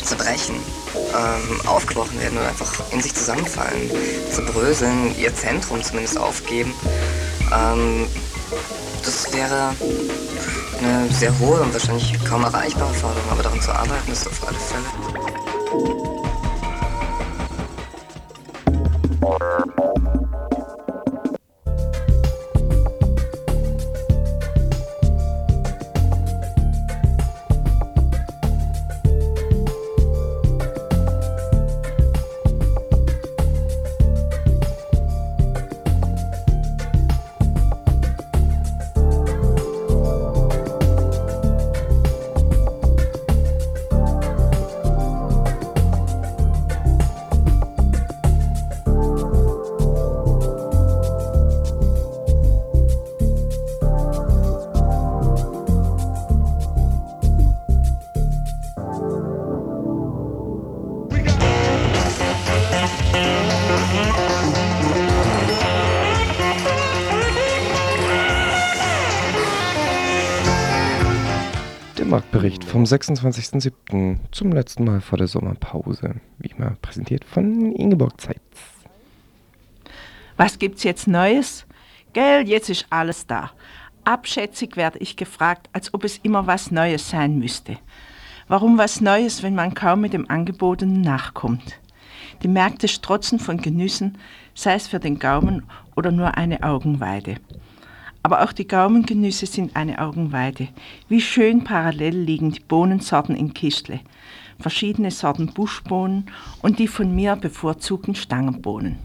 zerbrechen, 0.03 0.57
ähm, 0.95 1.67
aufgebrochen 1.67 2.21
werden 2.21 2.39
oder 2.39 2.49
einfach 2.49 2.83
in 2.93 3.01
sich 3.01 3.15
zusammenfallen, 3.15 3.91
zerbröseln, 4.31 5.15
ihr 5.19 5.35
Zentrum 5.35 5.83
zumindest 5.83 6.19
aufgeben, 6.19 6.75
ähm, 7.53 8.07
das 9.05 9.33
wäre 9.33 9.75
eine 10.79 11.09
sehr 11.13 11.39
hohe 11.39 11.61
und 11.61 11.73
wahrscheinlich 11.73 12.13
kaum 12.25 12.45
erreichbare 12.45 12.93
Forderung, 12.95 13.31
aber 13.31 13.43
daran 13.43 13.61
zu 13.61 13.73
arbeiten 13.73 14.13
ist 14.13 14.27
auf 14.27 14.47
alle 14.47 14.59
Fälle. 14.59 16.14
Vom 72.85 72.99
26.07. 72.99 74.19
zum 74.31 74.53
letzten 74.53 74.85
Mal 74.85 75.01
vor 75.01 75.17
der 75.17 75.27
Sommerpause, 75.27 76.17
wie 76.39 76.49
immer 76.49 76.77
präsentiert 76.83 77.25
von 77.25 77.73
Ingeborg 77.73 78.21
Zeitz. 78.21 78.39
Was 80.37 80.59
gibt's 80.59 80.83
jetzt 80.83 81.07
Neues? 81.07 81.65
Gell, 82.13 82.47
jetzt 82.47 82.69
ist 82.69 82.87
alles 82.91 83.27
da. 83.27 83.53
Abschätzig 84.05 84.77
werde 84.77 84.99
ich 84.99 85.17
gefragt, 85.17 85.71
als 85.73 85.95
ob 85.95 86.05
es 86.05 86.19
immer 86.19 86.47
was 86.47 86.71
Neues 86.71 87.09
sein 87.09 87.39
müsste. 87.39 87.79
Warum 88.49 88.77
was 88.77 89.01
Neues, 89.01 89.43
wenn 89.43 89.55
man 89.55 89.73
kaum 89.73 90.03
mit 90.03 90.13
dem 90.13 90.29
Angebotenen 90.29 91.01
nachkommt? 91.01 91.81
Die 92.43 92.49
Märkte 92.49 92.89
strotzen 92.89 93.39
von 93.39 93.63
Genüssen, 93.63 94.19
sei 94.55 94.75
es 94.75 94.89
für 94.89 95.01
den 95.01 95.19
Gaumen 95.19 95.63
oder 95.97 96.13
nur 96.13 96.37
eine 96.37 96.63
Augenweide. 96.63 97.37
Aber 98.25 98.43
auch 98.43 98.53
die 98.53 98.67
Gaumengenüsse 98.67 99.45
sind 99.45 99.77
eine 99.77 99.99
Augenweide. 99.99 100.69
Wie 101.11 101.21
schön 101.21 101.63
parallel 101.63 102.17
liegen 102.17 102.53
die 102.53 102.61
Bohnensorten 102.61 103.37
in 103.37 103.53
Kistle. 103.53 104.01
Verschiedene 104.59 105.11
Sorten 105.11 105.49
Buschbohnen 105.49 106.31
und 106.63 106.79
die 106.79 106.89
von 106.89 107.15
mir 107.15 107.37
bevorzugten 107.37 108.15
Stangenbohnen. 108.15 108.97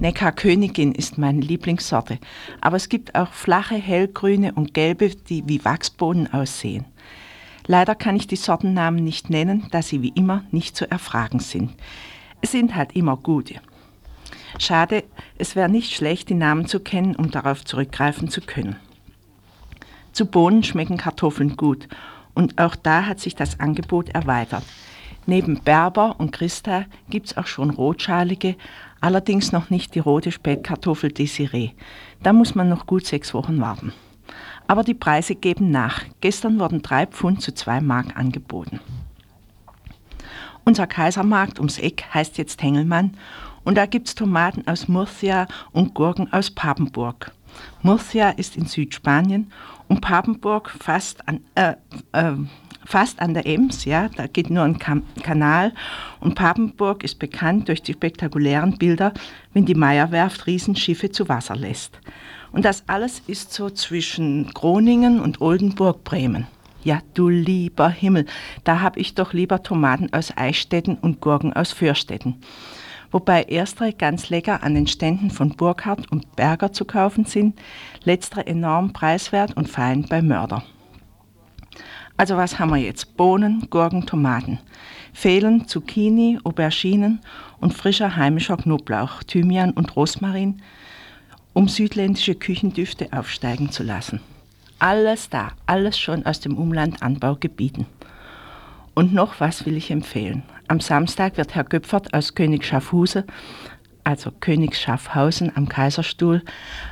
Neckar-Königin 0.00 0.92
ist 0.92 1.16
meine 1.16 1.40
Lieblingssorte, 1.40 2.18
aber 2.60 2.76
es 2.76 2.90
gibt 2.90 3.14
auch 3.14 3.32
flache, 3.32 3.76
hellgrüne 3.76 4.52
und 4.52 4.74
gelbe, 4.74 5.08
die 5.08 5.48
wie 5.48 5.64
Wachsbohnen 5.64 6.30
aussehen. 6.30 6.84
Leider 7.66 7.94
kann 7.94 8.16
ich 8.16 8.26
die 8.26 8.36
Sortennamen 8.36 9.02
nicht 9.02 9.30
nennen, 9.30 9.66
da 9.70 9.80
sie 9.80 10.02
wie 10.02 10.12
immer 10.14 10.44
nicht 10.50 10.76
zu 10.76 10.90
erfragen 10.90 11.40
sind. 11.40 11.72
Es 12.42 12.52
sind 12.52 12.74
halt 12.74 12.94
immer 12.94 13.16
gute. 13.16 13.54
Schade, 14.58 15.04
es 15.36 15.54
wäre 15.56 15.68
nicht 15.68 15.92
schlecht, 15.92 16.28
die 16.28 16.34
Namen 16.34 16.66
zu 16.66 16.80
kennen, 16.80 17.14
um 17.14 17.30
darauf 17.30 17.64
zurückgreifen 17.64 18.28
zu 18.28 18.40
können. 18.40 18.76
Zu 20.12 20.26
Bohnen 20.26 20.62
schmecken 20.62 20.96
Kartoffeln 20.96 21.56
gut 21.56 21.88
und 22.34 22.58
auch 22.58 22.74
da 22.74 23.06
hat 23.06 23.20
sich 23.20 23.34
das 23.34 23.60
Angebot 23.60 24.08
erweitert. 24.10 24.64
Neben 25.26 25.60
Berber 25.60 26.16
und 26.18 26.32
Christa 26.32 26.86
gibt 27.10 27.26
es 27.26 27.36
auch 27.36 27.46
schon 27.46 27.70
rotschalige, 27.70 28.56
allerdings 29.00 29.52
noch 29.52 29.68
nicht 29.68 29.94
die 29.94 29.98
rote 29.98 30.32
Spätkartoffel 30.32 31.12
Desiree. 31.12 31.72
Da 32.22 32.32
muss 32.32 32.54
man 32.54 32.68
noch 32.68 32.86
gut 32.86 33.04
sechs 33.04 33.34
Wochen 33.34 33.60
warten. 33.60 33.92
Aber 34.66 34.84
die 34.84 34.94
Preise 34.94 35.34
geben 35.34 35.70
nach. 35.70 36.04
Gestern 36.20 36.58
wurden 36.58 36.82
drei 36.82 37.06
Pfund 37.06 37.42
zu 37.42 37.54
zwei 37.54 37.80
Mark 37.80 38.16
angeboten. 38.16 38.80
Unser 40.64 40.86
Kaisermarkt 40.86 41.58
ums 41.58 41.78
Eck 41.78 42.04
heißt 42.12 42.38
jetzt 42.38 42.62
Hengelmann 42.62 43.12
und 43.68 43.74
da 43.74 43.84
gibt 43.84 44.08
es 44.08 44.14
Tomaten 44.14 44.66
aus 44.66 44.88
Murcia 44.88 45.46
und 45.72 45.92
Gurken 45.92 46.32
aus 46.32 46.50
Papenburg. 46.50 47.32
Murcia 47.82 48.30
ist 48.30 48.56
in 48.56 48.64
Südspanien 48.64 49.52
und 49.88 50.00
Papenburg 50.00 50.70
fast 50.70 51.28
an, 51.28 51.40
äh, 51.54 51.74
äh, 52.12 52.32
fast 52.86 53.20
an 53.20 53.34
der 53.34 53.46
Ems, 53.46 53.84
ja, 53.84 54.08
da 54.08 54.26
geht 54.26 54.48
nur 54.48 54.62
ein 54.62 54.78
Kam 54.78 55.02
Kanal 55.22 55.74
und 56.20 56.34
Papenburg 56.34 57.04
ist 57.04 57.18
bekannt 57.18 57.68
durch 57.68 57.82
die 57.82 57.92
spektakulären 57.92 58.78
Bilder, 58.78 59.12
wenn 59.52 59.66
die 59.66 59.74
Meierwerft 59.74 60.46
Riesenschiffe 60.46 61.10
zu 61.10 61.28
Wasser 61.28 61.54
lässt. 61.54 62.00
Und 62.52 62.64
das 62.64 62.84
alles 62.86 63.20
ist 63.26 63.52
so 63.52 63.68
zwischen 63.68 64.50
Groningen 64.54 65.20
und 65.20 65.42
Oldenburg-Bremen. 65.42 66.46
Ja, 66.84 67.02
du 67.12 67.28
lieber 67.28 67.90
Himmel, 67.90 68.24
da 68.64 68.80
habe 68.80 68.98
ich 68.98 69.14
doch 69.14 69.34
lieber 69.34 69.62
Tomaten 69.62 70.10
aus 70.14 70.34
Eichstätten 70.34 70.96
und 70.96 71.20
Gurken 71.20 71.52
aus 71.52 71.72
Fürstetten. 71.72 72.36
Wobei 73.10 73.44
erstere 73.44 73.92
ganz 73.92 74.28
lecker 74.28 74.62
an 74.62 74.74
den 74.74 74.86
Ständen 74.86 75.30
von 75.30 75.50
Burkhardt 75.50 76.10
und 76.12 76.36
Berger 76.36 76.72
zu 76.72 76.84
kaufen 76.84 77.24
sind, 77.24 77.58
letztere 78.04 78.46
enorm 78.46 78.92
preiswert 78.92 79.56
und 79.56 79.68
fein 79.68 80.02
bei 80.02 80.20
Mörder. 80.20 80.62
Also 82.18 82.36
was 82.36 82.58
haben 82.58 82.70
wir 82.70 82.78
jetzt? 82.78 83.16
Bohnen, 83.16 83.68
Gurken, 83.70 84.04
Tomaten. 84.04 84.58
Fehlen 85.12 85.68
Zucchini, 85.68 86.38
Auberginen 86.44 87.20
und 87.60 87.74
frischer 87.74 88.16
heimischer 88.16 88.56
Knoblauch, 88.56 89.22
Thymian 89.22 89.70
und 89.70 89.96
Rosmarin, 89.96 90.60
um 91.54 91.68
südländische 91.68 92.34
Küchendüfte 92.34 93.08
aufsteigen 93.12 93.70
zu 93.70 93.84
lassen. 93.84 94.20
Alles 94.80 95.28
da, 95.28 95.52
alles 95.66 95.98
schon 95.98 96.26
aus 96.26 96.40
dem 96.40 96.56
Umlandanbaugebieten. 96.56 97.86
Und 98.98 99.14
noch 99.14 99.38
was 99.38 99.64
will 99.64 99.76
ich 99.76 99.92
empfehlen. 99.92 100.42
Am 100.66 100.80
Samstag 100.80 101.36
wird 101.36 101.54
Herr 101.54 101.62
Göpfert 101.62 102.12
aus 102.14 102.34
König 102.34 102.64
Schaffhuse, 102.64 103.24
also 104.02 104.32
König 104.32 104.76
Schaffhausen 104.76 105.56
am 105.56 105.68
Kaiserstuhl, 105.68 106.42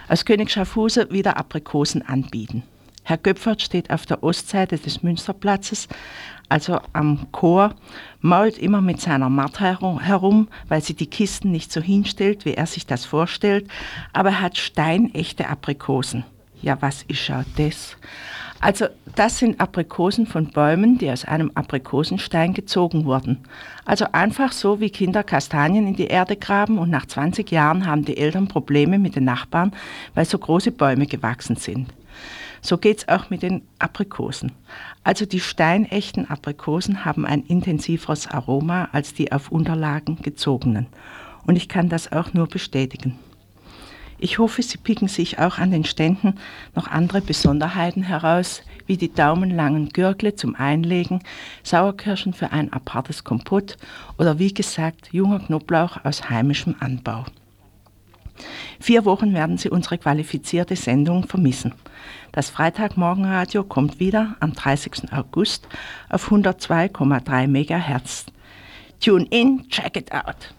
aus 0.09 0.25
König 0.25 0.53
Schaffhuse 0.53 1.11
wieder 1.11 1.37
Aprikosen 1.37 2.03
anbieten. 2.03 2.63
Herr 3.03 3.17
Göpfert 3.17 3.61
steht 3.61 3.91
auf 3.91 4.07
der 4.07 4.23
Ostseite 4.23 4.79
des 4.79 5.03
Münsterplatzes, 5.03 5.89
also 6.49 6.79
am 6.93 7.27
Chor, 7.33 7.75
mault 8.21 8.57
immer 8.57 8.81
mit 8.81 9.01
seiner 9.01 9.29
Matt 9.29 9.59
herum, 9.59 10.47
weil 10.69 10.83
sie 10.83 10.95
die 10.95 11.11
Kisten 11.11 11.51
nicht 11.51 11.73
so 11.73 11.81
hinstellt, 11.81 12.45
wie 12.45 12.55
er 12.55 12.67
sich 12.67 12.87
das 12.87 13.05
vorstellt, 13.05 13.69
aber 14.13 14.29
er 14.29 14.41
hat 14.43 14.59
steinechte 14.59 15.49
Aprikosen. 15.49 16.23
Ja, 16.63 16.81
was 16.81 17.03
ist 17.03 17.27
ja 17.27 17.45
das? 17.57 17.97
Also 18.61 18.87
das 19.15 19.39
sind 19.39 19.61
Aprikosen 19.61 20.27
von 20.27 20.49
Bäumen, 20.49 20.99
die 20.99 21.11
aus 21.11 21.25
einem 21.25 21.51
Aprikosenstein 21.55 22.55
gezogen 22.55 23.05
wurden. 23.05 23.39
Also 23.85 24.07
einfach 24.13 24.53
so, 24.53 24.81
wie 24.81 24.91
Kinder 24.91 25.23
Kastanien 25.23 25.87
in 25.87 25.97
die 25.97 26.07
Erde 26.07 26.37
graben 26.37 26.79
und 26.79 26.91
nach 26.91 27.07
20 27.07 27.51
Jahren 27.51 27.87
haben 27.87 28.05
die 28.05 28.17
Eltern 28.17 28.49
Probleme 28.49 28.99
mit 28.99 29.17
den 29.17 29.25
Nachbarn, 29.25 29.73
weil 30.15 30.25
so 30.25 30.39
große 30.39 30.73
Bäume 30.73 31.07
gewachsen 31.07 31.57
sind. 31.57 31.93
So 32.63 32.79
geht 32.79 32.99
es 32.99 33.09
auch 33.09 33.31
mit 33.31 33.43
den 33.43 33.63
Aprikosen. 33.79 34.53
Also 35.05 35.27
die 35.27 35.41
steinechten 35.41 36.29
Aprikosen 36.29 37.05
haben 37.05 37.25
ein 37.25 37.43
intensiveres 37.43 38.27
Aroma 38.27 38.89
als 38.93 39.15
die 39.15 39.31
auf 39.31 39.53
Unterlagen 39.53 40.21
gezogenen. 40.23 40.87
Und 41.47 41.57
ich 41.57 41.69
kann 41.69 41.89
das 41.89 42.11
auch 42.11 42.33
nur 42.33 42.49
bestätigen. 42.49 43.19
Ich 44.19 44.39
hoffe, 44.39 44.63
Sie 44.63 44.79
picken 44.79 45.09
sich 45.09 45.39
auch 45.39 45.59
an 45.59 45.71
den 45.71 45.85
Ständen 45.85 46.37
noch 46.75 46.89
andere 46.89 47.21
Besonderheiten 47.21 48.03
heraus, 48.03 48.63
wie 48.87 48.97
die 48.97 49.13
daumenlangen 49.13 49.91
Gürkle 49.91 50.35
zum 50.35 50.55
Einlegen, 50.55 51.23
Sauerkirschen 51.63 52.33
für 52.33 52.53
ein 52.53 52.73
apartes 52.73 53.25
Kompott 53.25 53.77
oder 54.19 54.39
wie 54.39 54.55
gesagt 54.55 55.13
junger 55.13 55.41
Knoblauch 55.41 56.05
aus 56.05 56.31
heimischem 56.31 56.77
Anbau. 56.81 57.25
Vier 58.81 59.05
Wochen 59.05 59.35
werden 59.35 59.59
Sie 59.59 59.71
unsere 59.71 59.99
qualifizierte 59.99 60.77
Sendung 60.77 61.27
vermissen. 61.27 61.73
Das 62.33 62.51
Freitagmorgenradio 62.51 63.65
kommt 63.65 63.99
wieder 63.99 64.37
am 64.41 64.53
30. 64.53 65.13
August 65.13 65.67
auf 66.11 66.31
102,3 66.31 67.47
MHz. 67.47 68.27
Tune 69.01 69.27
in, 69.31 69.69
check 69.69 69.97
it 69.97 70.13
out. 70.13 70.55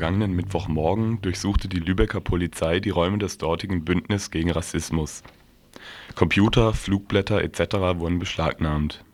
Vergangenen 0.00 0.34
Mittwochmorgen 0.34 1.20
durchsuchte 1.20 1.68
die 1.68 1.78
Lübecker 1.78 2.22
Polizei 2.22 2.80
die 2.80 2.88
Räume 2.88 3.18
des 3.18 3.36
dortigen 3.36 3.84
Bündnis 3.84 4.30
gegen 4.30 4.50
Rassismus. 4.50 5.22
Computer, 6.14 6.72
Flugblätter 6.72 7.42
etc. 7.42 7.98
wurden 7.98 8.18
beschlagnahmt. 8.18 9.04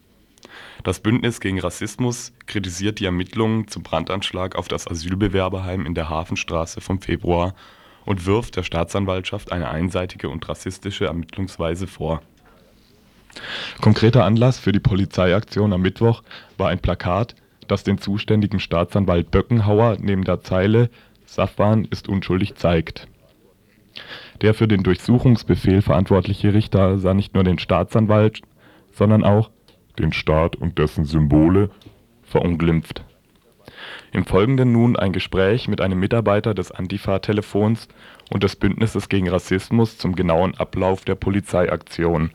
Das 0.84 1.00
Bündnis 1.00 1.40
gegen 1.40 1.58
Rassismus 1.58 2.32
kritisiert 2.46 3.00
die 3.00 3.04
Ermittlungen 3.04 3.66
zum 3.66 3.82
Brandanschlag 3.82 4.54
auf 4.54 4.68
das 4.68 4.86
Asylbewerberheim 4.86 5.86
in 5.86 5.96
der 5.96 6.08
Hafenstraße 6.08 6.80
vom 6.80 7.00
Februar 7.00 7.56
und 8.04 8.24
wirft 8.24 8.54
der 8.54 8.62
Staatsanwaltschaft 8.62 9.50
eine 9.50 9.68
einseitige 9.68 10.28
und 10.28 10.48
rassistische 10.48 11.06
Ermittlungsweise 11.06 11.88
vor. 11.88 12.22
Konkreter 13.80 14.24
Anlass 14.24 14.60
für 14.60 14.70
die 14.70 14.78
Polizeiaktion 14.78 15.72
am 15.72 15.82
Mittwoch 15.82 16.22
war 16.58 16.68
ein 16.68 16.78
Plakat 16.78 17.34
das 17.68 17.84
den 17.84 17.98
zuständigen 17.98 18.60
Staatsanwalt 18.60 19.30
Böckenhauer 19.30 19.96
neben 20.00 20.24
der 20.24 20.40
Zeile 20.40 20.90
„Safwan 21.26 21.84
ist 21.84 22.08
unschuldig 22.08 22.54
“zeigt. 22.54 23.08
Der 24.42 24.54
für 24.54 24.68
den 24.68 24.82
Durchsuchungsbefehl 24.82 25.82
verantwortliche 25.82 26.54
Richter 26.54 26.98
sah 26.98 27.14
nicht 27.14 27.34
nur 27.34 27.44
den 27.44 27.58
Staatsanwalt, 27.58 28.42
sondern 28.92 29.24
auch 29.24 29.50
„den 29.98 30.12
Staat 30.12 30.56
und 30.56 30.78
dessen 30.78 31.04
Symbole 31.04 31.70
“verunglimpft. 32.22 33.02
Im 34.12 34.24
Folgenden 34.24 34.72
nun 34.72 34.96
ein 34.96 35.12
Gespräch 35.12 35.68
mit 35.68 35.80
einem 35.80 35.98
Mitarbeiter 35.98 36.54
des 36.54 36.70
Antifa-Telefons 36.70 37.88
und 38.30 38.42
des 38.42 38.56
Bündnisses 38.56 39.08
gegen 39.08 39.28
Rassismus 39.28 39.98
zum 39.98 40.14
genauen 40.14 40.54
Ablauf 40.54 41.04
der 41.04 41.16
Polizeiaktion. 41.16 42.30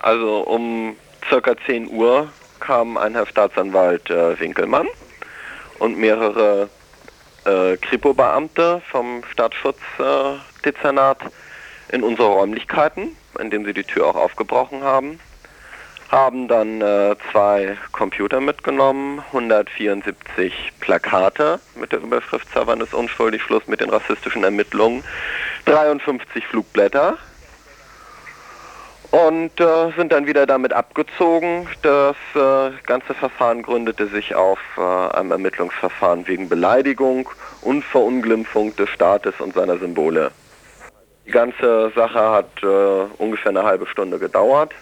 Also 0.00 0.46
um 0.46 0.96
ca. 1.20 1.54
10 1.66 1.88
Uhr 1.88 2.28
kam 2.60 2.96
ein 2.96 3.14
Herr 3.14 3.26
Staatsanwalt 3.26 4.08
äh, 4.10 4.38
Winkelmann 4.38 4.86
und 5.78 5.98
mehrere 5.98 6.68
äh, 7.44 7.76
Kripo-Beamte 7.78 8.82
vom 8.90 9.24
Staatsschutzdezernat 9.32 11.18
in 11.90 12.02
unsere 12.02 12.28
Räumlichkeiten, 12.28 13.16
indem 13.38 13.64
sie 13.64 13.72
die 13.72 13.84
Tür 13.84 14.06
auch 14.06 14.16
aufgebrochen 14.16 14.82
haben. 14.82 15.18
Haben 16.10 16.48
dann 16.48 16.80
äh, 16.80 17.14
zwei 17.30 17.78
Computer 17.92 18.40
mitgenommen, 18.40 19.22
174 19.28 20.72
Plakate 20.80 21.60
mit 21.76 21.92
der 21.92 22.00
Überschrift 22.00 22.48
Savan 22.52 22.80
ist 22.80 22.94
unschuldig, 22.94 23.42
Schluss 23.42 23.66
mit 23.68 23.80
den 23.80 23.90
rassistischen 23.90 24.42
Ermittlungen, 24.42 25.04
53 25.66 26.46
Flugblätter, 26.46 27.16
und 29.10 29.60
äh, 29.60 29.90
sind 29.96 30.12
dann 30.12 30.26
wieder 30.26 30.46
damit 30.46 30.72
abgezogen. 30.72 31.66
Das 31.82 32.16
äh, 32.34 32.70
ganze 32.86 33.14
Verfahren 33.14 33.62
gründete 33.62 34.06
sich 34.06 34.34
auf 34.34 34.58
äh, 34.76 34.80
einem 35.16 35.32
Ermittlungsverfahren 35.32 36.26
wegen 36.28 36.48
Beleidigung 36.48 37.28
und 37.62 37.84
Verunglimpfung 37.84 38.74
des 38.76 38.88
Staates 38.90 39.34
und 39.40 39.54
seiner 39.54 39.78
Symbole. 39.78 40.30
Die 41.26 41.32
ganze 41.32 41.92
Sache 41.94 42.18
hat 42.18 42.50
äh, 42.62 42.66
ungefähr 43.18 43.50
eine 43.50 43.64
halbe 43.64 43.86
Stunde 43.86 44.18
gedauert 44.18 44.72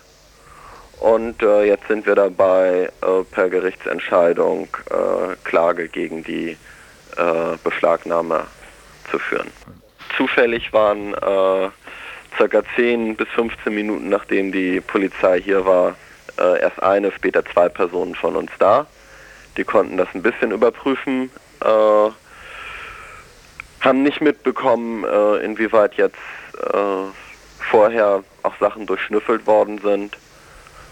und 1.00 1.42
äh, 1.42 1.64
jetzt 1.64 1.88
sind 1.88 2.06
wir 2.06 2.14
dabei, 2.14 2.90
äh, 3.02 3.24
per 3.30 3.48
Gerichtsentscheidung 3.48 4.68
Klage 5.44 5.88
gegen 5.88 6.24
die 6.24 6.56
Beschlagnahme 7.64 8.44
zu 9.10 9.18
führen. 9.18 9.50
Zufällig 10.16 10.72
waren 10.72 11.14
circa 12.38 12.62
10 12.76 13.16
bis 13.16 13.28
15 13.30 13.74
Minuten 13.74 14.08
nachdem 14.08 14.52
die 14.52 14.80
Polizei 14.80 15.40
hier 15.40 15.66
war, 15.66 15.96
äh, 16.38 16.60
erst 16.60 16.82
eine, 16.82 17.12
später 17.12 17.44
zwei 17.44 17.68
Personen 17.68 18.14
von 18.14 18.36
uns 18.36 18.50
da. 18.58 18.86
Die 19.56 19.64
konnten 19.64 19.96
das 19.96 20.08
ein 20.14 20.22
bisschen 20.22 20.52
überprüfen, 20.52 21.30
äh, 21.60 22.10
haben 23.80 24.02
nicht 24.02 24.20
mitbekommen, 24.20 25.04
äh, 25.04 25.44
inwieweit 25.44 25.94
jetzt 25.94 26.16
äh, 26.54 27.10
vorher 27.70 28.22
auch 28.44 28.54
Sachen 28.60 28.86
durchschnüffelt 28.86 29.46
worden 29.46 29.78
sind. 29.78 30.16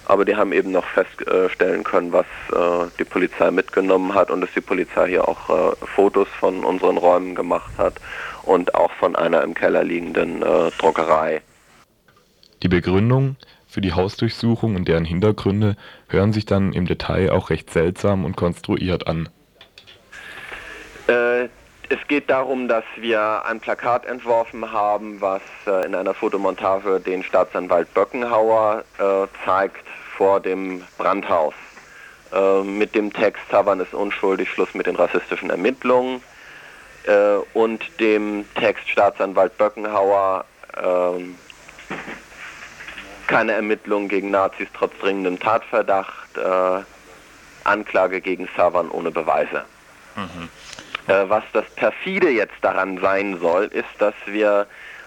Aber 0.09 0.25
die 0.25 0.37
haben 0.37 0.53
eben 0.53 0.71
noch 0.71 0.85
feststellen 0.87 1.83
können, 1.83 2.13
was 2.13 2.27
äh, 2.53 2.91
die 2.99 3.05
Polizei 3.05 3.51
mitgenommen 3.51 4.15
hat 4.15 4.31
und 4.31 4.41
dass 4.41 4.51
die 4.55 4.61
Polizei 4.61 5.09
hier 5.09 5.27
auch 5.29 5.51
äh, 5.51 5.87
Fotos 5.95 6.29
von 6.39 6.65
unseren 6.65 6.97
Räumen 6.97 7.35
gemacht 7.35 7.73
hat 7.77 7.95
und 8.47 8.75
auch 8.75 8.91
von 8.93 9.15
einer 9.17 9.43
im 9.43 9.55
Keller 9.55 9.85
liegenden 9.85 10.43
äh, 10.43 10.71
Druckerei. 10.79 11.43
Die 12.63 12.69
Begründung 12.69 13.37
für 13.69 13.81
die 13.83 13.93
Hausdurchsuchung 13.93 14.77
und 14.77 14.89
deren 14.89 15.05
Hintergründe 15.05 15.77
hören 16.09 16.33
sich 16.33 16.47
dann 16.47 16.73
im 16.73 16.87
Detail 16.87 17.31
auch 17.31 17.51
recht 17.51 17.71
seltsam 17.71 18.25
und 18.25 18.37
konstruiert 18.37 19.07
an. 19.07 19.29
Äh, 21.09 21.49
es 21.89 21.99
geht 22.09 22.31
darum, 22.31 22.67
dass 22.69 22.85
wir 22.97 23.45
ein 23.45 23.61
Plakat 23.61 24.07
entworfen 24.07 24.73
haben, 24.73 25.21
was 25.21 25.43
äh, 25.67 25.85
in 25.87 25.95
einer 25.95 26.15
Fotomontage 26.15 27.01
den 27.01 27.23
Staatsanwalt 27.23 27.93
Böckenhauer 27.95 28.83
äh, 28.99 29.27
zeigt 29.45 29.87
vor 30.17 30.41
dem 30.41 30.83
Brandhaus. 30.99 31.55
Äh, 32.33 32.63
mit 32.63 32.95
dem 32.95 33.13
Text 33.13 33.43
Tavan 33.51 33.81
ist 33.81 33.95
unschuldig, 33.95 34.51
Schluss 34.51 34.75
mit 34.75 34.87
den 34.87 34.97
rassistischen 34.97 35.51
Ermittlungen 35.51 36.23
äh, 37.07 37.37
und 37.55 37.83
dem 38.01 38.45
Text 38.55 38.89
Staatsanwalt 38.89 39.57
Böckenhauer 39.59 40.45
ähm, 40.83 41.37
keine 43.27 43.53
Ermittlungen 43.53 44.09
gegen 44.09 44.31
Nazis 44.31 44.69
trotz 44.73 44.97
dringendem 45.01 45.39
Tatverdacht, 45.39 46.37
äh, 46.37 46.83
Anklage 47.65 48.21
gegen 48.21 48.49
Savan 48.57 48.91
ohne 48.91 49.11
Beweise. 49.11 49.65
Mhm. 50.15 50.49
Äh, 51.09 51.29
was 51.29 51.45
das 51.53 51.65
perfide 51.77 52.31
jetzt 52.31 52.57
daran 52.63 52.99
sein 53.01 53.39
soll, 53.41 53.65
ist, 53.67 53.89
dass 53.99 54.15
wir 54.27 54.67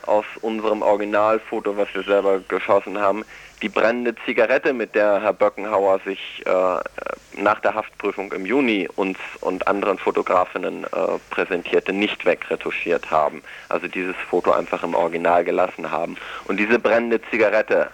aus 0.10 0.26
unserem 0.41 0.82
Originalfoto, 0.82 1.78
was 1.78 1.88
wir 1.93 2.04
selber 2.04 2.39
geschossen 2.48 3.00
haben, 3.00 3.24
die 3.62 3.69
brennende 3.69 4.15
Zigarette, 4.26 4.74
mit 4.74 4.95
der 4.95 5.22
Herr 5.22 5.34
Böckenhauer 5.34 6.00
sich 6.06 6.43
äh, 6.45 7.41
nach 7.41 7.60
der 7.60 7.76
Haftprüfung 7.76 8.32
im 8.32 8.45
Juni 8.45 8.88
uns 8.95 9.17
und 9.41 9.67
anderen 9.67 9.98
Fotografinnen 9.98 10.86
äh, 10.86 10.88
präsentierte, 11.30 11.91
nicht 11.91 12.26
wegretuschiert 12.26 13.12
haben. 13.12 13.43
Also 13.67 13.88
dieses 13.88 14.15
Foto 14.30 14.52
einfach 14.52 14.84
im 14.84 14.95
Original 14.95 15.43
gelassen 15.43 15.91
haben. 15.91 16.17
Und 16.45 16.58
diese 16.58 16.80
brennende 16.80 17.22
Zigarette, 17.30 17.89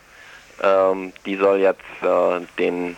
ähm, 0.62 1.14
die 1.26 1.36
soll 1.36 1.60
jetzt 1.60 1.82
äh, 2.04 2.42
den 2.60 2.96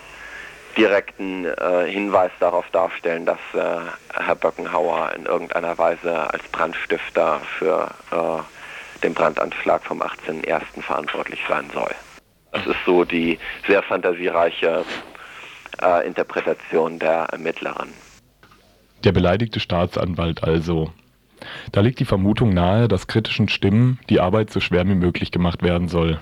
direkten 0.78 1.46
äh, 1.46 1.86
Hinweis 1.90 2.32
darauf 2.40 2.70
darstellen, 2.72 3.26
dass 3.26 3.40
äh, 3.54 3.80
Herr 4.14 4.36
Böckenhauer 4.36 5.14
in 5.16 5.26
irgendeiner 5.26 5.78
Weise 5.78 6.32
als 6.32 6.44
Brandstifter 6.52 7.42
für 7.58 7.90
äh, 8.12 8.57
den 9.04 9.14
Brandanschlag 9.14 9.84
vom 9.84 10.02
18.01. 10.02 10.82
verantwortlich 10.82 11.40
sein 11.48 11.70
soll. 11.74 11.92
Das 12.52 12.66
ist 12.66 12.78
so 12.86 13.04
die 13.04 13.38
sehr 13.68 13.84
fantasiereiche 13.84 14.84
äh, 15.82 16.08
Interpretation 16.08 17.00
der 17.00 17.28
Ermittlerin. 17.32 17.90
Der 19.04 19.12
beleidigte 19.12 19.60
Staatsanwalt 19.60 20.44
also. 20.44 20.92
Da 21.72 21.82
liegt 21.82 22.00
die 22.00 22.06
Vermutung 22.06 22.50
nahe, 22.50 22.88
dass 22.88 23.08
kritischen 23.08 23.48
Stimmen 23.48 24.00
die 24.10 24.20
Arbeit 24.20 24.50
so 24.50 24.60
schwer 24.60 24.88
wie 24.88 24.96
möglich 24.96 25.32
gemacht 25.32 25.62
werden 25.62 25.88
soll. 25.88 26.20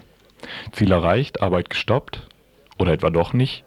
Ziel 0.74 0.92
erreicht, 0.92 1.42
Arbeit 1.42 1.70
gestoppt? 1.70 2.28
Oder 2.78 2.92
etwa 2.92 3.10
doch 3.10 3.32
nicht? 3.32 3.64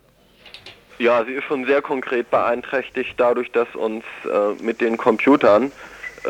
Ja, 0.99 1.25
sie 1.25 1.33
ist 1.33 1.45
schon 1.45 1.65
sehr 1.65 1.81
konkret 1.81 2.31
beeinträchtigt 2.31 3.15
dadurch, 3.17 3.51
dass 3.53 3.73
uns 3.75 4.05
äh, 4.25 4.63
mit 4.63 4.81
den 4.81 4.97
Computern 4.97 5.73
äh, 6.25 6.29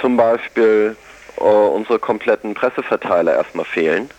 zum 0.00 0.16
Beispiel 0.16 0.96
äh, 1.40 1.44
unsere 1.44 1.98
kompletten 1.98 2.54
Presseverteiler 2.54 3.34
erstmal 3.34 3.64
fehlen. 3.64 4.10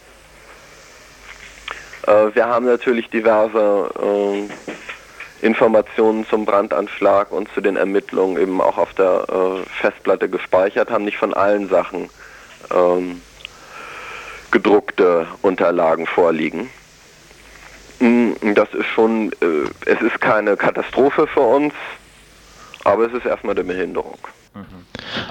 Äh, 2.08 2.34
wir 2.34 2.48
haben 2.48 2.66
natürlich 2.66 3.10
diverse 3.10 3.90
äh, 4.02 5.46
Informationen 5.46 6.26
zum 6.28 6.46
Brandanschlag 6.46 7.32
und 7.32 7.52
zu 7.54 7.62
den 7.62 7.76
Ermittlungen 7.76 8.42
eben 8.42 8.62
auch 8.62 8.78
auf 8.78 8.94
der 8.94 9.26
äh, 9.30 9.66
Festplatte 9.82 10.30
gespeichert, 10.30 10.92
haben 10.92 11.06
nicht 11.06 11.18
von 11.18 11.34
allen 11.34 11.68
Sachen 11.70 12.10
ähm, 12.74 13.22
gedruckte 14.52 15.28
Unterlagen 15.42 16.06
vorliegen. 16.06 16.70
Mm, 18.00 18.34
das 18.54 18.74
ist 18.74 18.88
schon, 18.88 19.32
äh, 19.42 19.70
es 19.86 20.02
ist 20.02 20.20
keine 20.22 20.58
Katastrophe 20.58 21.28
für 21.28 21.42
uns, 21.42 21.74
aber 22.84 23.06
es 23.06 23.14
ist 23.14 23.26
erstmal 23.26 23.56
eine 23.56 23.64
Behinderung. 23.64 24.18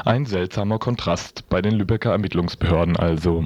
Ein 0.04 0.26
seltsamer 0.26 0.78
Kontrast 0.78 1.48
bei 1.48 1.60
den 1.60 1.74
Lübecker 1.74 2.12
Ermittlungsbehörden 2.12 2.96
also. 2.96 3.44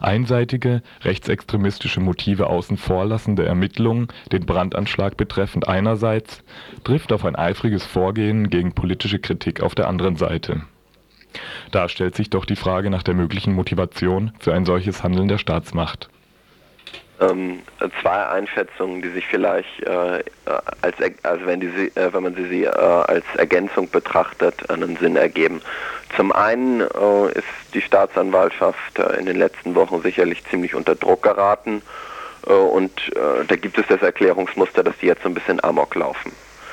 Einseitige, 0.00 0.82
rechtsextremistische 1.02 2.00
Motive 2.00 2.46
außen 2.46 2.76
vor 2.76 3.04
lassende 3.04 3.44
Ermittlungen 3.44 4.08
den 4.30 4.46
Brandanschlag 4.46 5.16
betreffend 5.16 5.66
einerseits, 5.66 6.42
trifft 6.84 7.12
auf 7.12 7.24
ein 7.24 7.36
eifriges 7.36 7.84
Vorgehen 7.84 8.50
gegen 8.50 8.72
politische 8.72 9.18
Kritik 9.18 9.60
auf 9.60 9.74
der 9.74 9.88
anderen 9.88 10.16
Seite. 10.16 10.62
Da 11.70 11.88
stellt 11.88 12.14
sich 12.14 12.30
doch 12.30 12.44
die 12.44 12.56
Frage 12.56 12.88
nach 12.88 13.02
der 13.02 13.14
möglichen 13.14 13.52
Motivation 13.52 14.32
für 14.38 14.54
ein 14.54 14.64
solches 14.64 15.02
Handeln 15.02 15.28
der 15.28 15.38
Staatsmacht. 15.38 16.08
Ähm, 17.20 17.62
zwei 18.00 18.26
Einschätzungen, 18.26 19.02
die 19.02 19.08
sich 19.10 19.26
vielleicht 19.26 19.82
äh, 19.82 20.22
als 20.82 20.96
also 21.22 21.46
wenn 21.46 21.60
die 21.60 21.66
äh, 21.66 22.12
wenn 22.12 22.22
man 22.22 22.34
sie, 22.34 22.48
sie 22.48 22.64
äh, 22.64 22.68
als 22.68 23.24
Ergänzung 23.36 23.90
betrachtet, 23.90 24.68
einen 24.70 24.96
Sinn 24.96 25.16
ergeben. 25.16 25.60
Zum 26.16 26.32
einen 26.32 26.80
äh, 26.80 27.32
ist 27.34 27.44
die 27.74 27.82
Staatsanwaltschaft 27.82 28.98
äh, 28.98 29.18
in 29.18 29.26
den 29.26 29.36
letzten 29.36 29.74
Wochen 29.74 30.00
sicherlich 30.02 30.44
ziemlich 30.46 30.74
unter 30.74 30.94
Druck 30.94 31.22
geraten 31.22 31.82
äh, 32.46 32.52
und 32.52 32.92
da 33.48 33.56
gibt 33.56 33.78
es 33.78 33.86
das 33.88 34.02
Erklärungsmuster, 34.02 34.82
dass 34.82 34.96
die 34.98 35.06
jetzt 35.06 35.22
so 35.22 35.28
ein 35.28 35.34
bisschen 35.34 35.62
amok 35.62 35.94
laufen. 35.94 36.30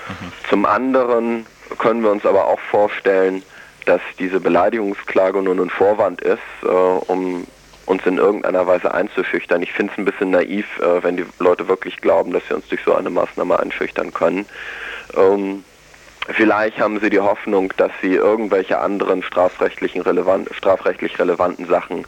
Mhm. 0.08 0.32
Zum 0.50 0.66
anderen 0.66 1.46
können 1.80 2.04
wir 2.04 2.12
uns 2.12 2.26
aber 2.26 2.46
auch 2.46 2.60
vorstellen, 2.60 3.44
dass 3.86 4.02
diese 4.20 4.40
Beleidigungsklage 4.40 5.42
nur 5.42 5.56
ein 5.56 5.70
Vorwand 5.70 6.22
ist, 6.22 6.40
um 6.64 7.46
uns 7.86 8.06
in 8.06 8.18
irgendeiner 8.18 8.66
Weise 8.68 8.94
einzuschüchtern. 8.94 9.62
Ich 9.62 9.72
finde 9.72 9.94
es 9.94 9.98
ein 9.98 10.06
bisschen 10.06 10.32
naiv, 10.32 10.66
äh, 10.80 11.04
wenn 11.04 11.18
die 11.18 11.26
Leute 11.40 11.68
wirklich 11.68 11.98
glauben, 12.02 12.32
dass 12.32 12.44
sie 12.48 12.56
uns 12.56 12.68
durch 12.68 12.82
so 12.84 12.96
eine 12.96 13.10
Maßnahme 13.10 13.60
einschüchtern 13.60 14.14
können. 14.14 14.46
Ähm, 15.16 15.64
vielleicht 16.28 16.80
haben 16.80 17.00
sie 17.00 17.10
die 17.10 17.20
Hoffnung, 17.20 17.72
dass 17.78 17.92
sie 18.02 18.16
irgendwelche 18.16 18.80
anderen 18.80 19.24
strafrechtlichen 19.24 20.02
relevant, 20.02 20.50
strafrechtlich 20.54 21.18
relevanten 21.20 21.68
Sachen 21.68 22.06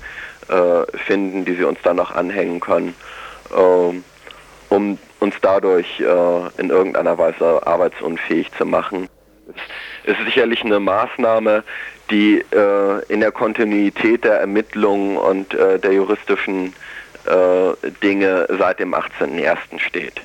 äh, 0.50 0.98
finden, 0.98 1.46
die 1.46 1.56
sie 1.56 1.64
uns 1.64 1.80
dann 1.84 1.98
noch 1.98 2.12
anhängen 2.12 2.60
können, 2.60 2.96
äh, 3.52 4.74
um 4.74 4.98
uns 5.20 5.36
dadurch 5.42 6.00
äh, 6.00 6.62
in 6.62 6.70
irgendeiner 6.70 7.18
Weise 7.18 7.66
arbeitsunfähig 7.66 8.52
zu 8.58 8.66
machen. 8.66 9.10
Es 10.04 10.18
ist 10.18 10.26
sicherlich 10.26 10.64
eine 10.64 10.80
Maßnahme, 10.80 11.64
die 12.10 12.44
äh, 12.52 13.06
in 13.10 13.20
der 13.20 13.32
Kontinuität 13.32 14.24
der 14.24 14.40
Ermittlungen 14.40 15.18
und 15.18 15.54
äh, 15.54 15.80
der 15.80 15.94
juristischen 15.94 16.74
äh, 17.26 17.92
Dinge 18.04 18.48
seit 18.58 18.80
dem 18.80 18.94
18.01. 18.94 19.80
steht. 19.80 20.22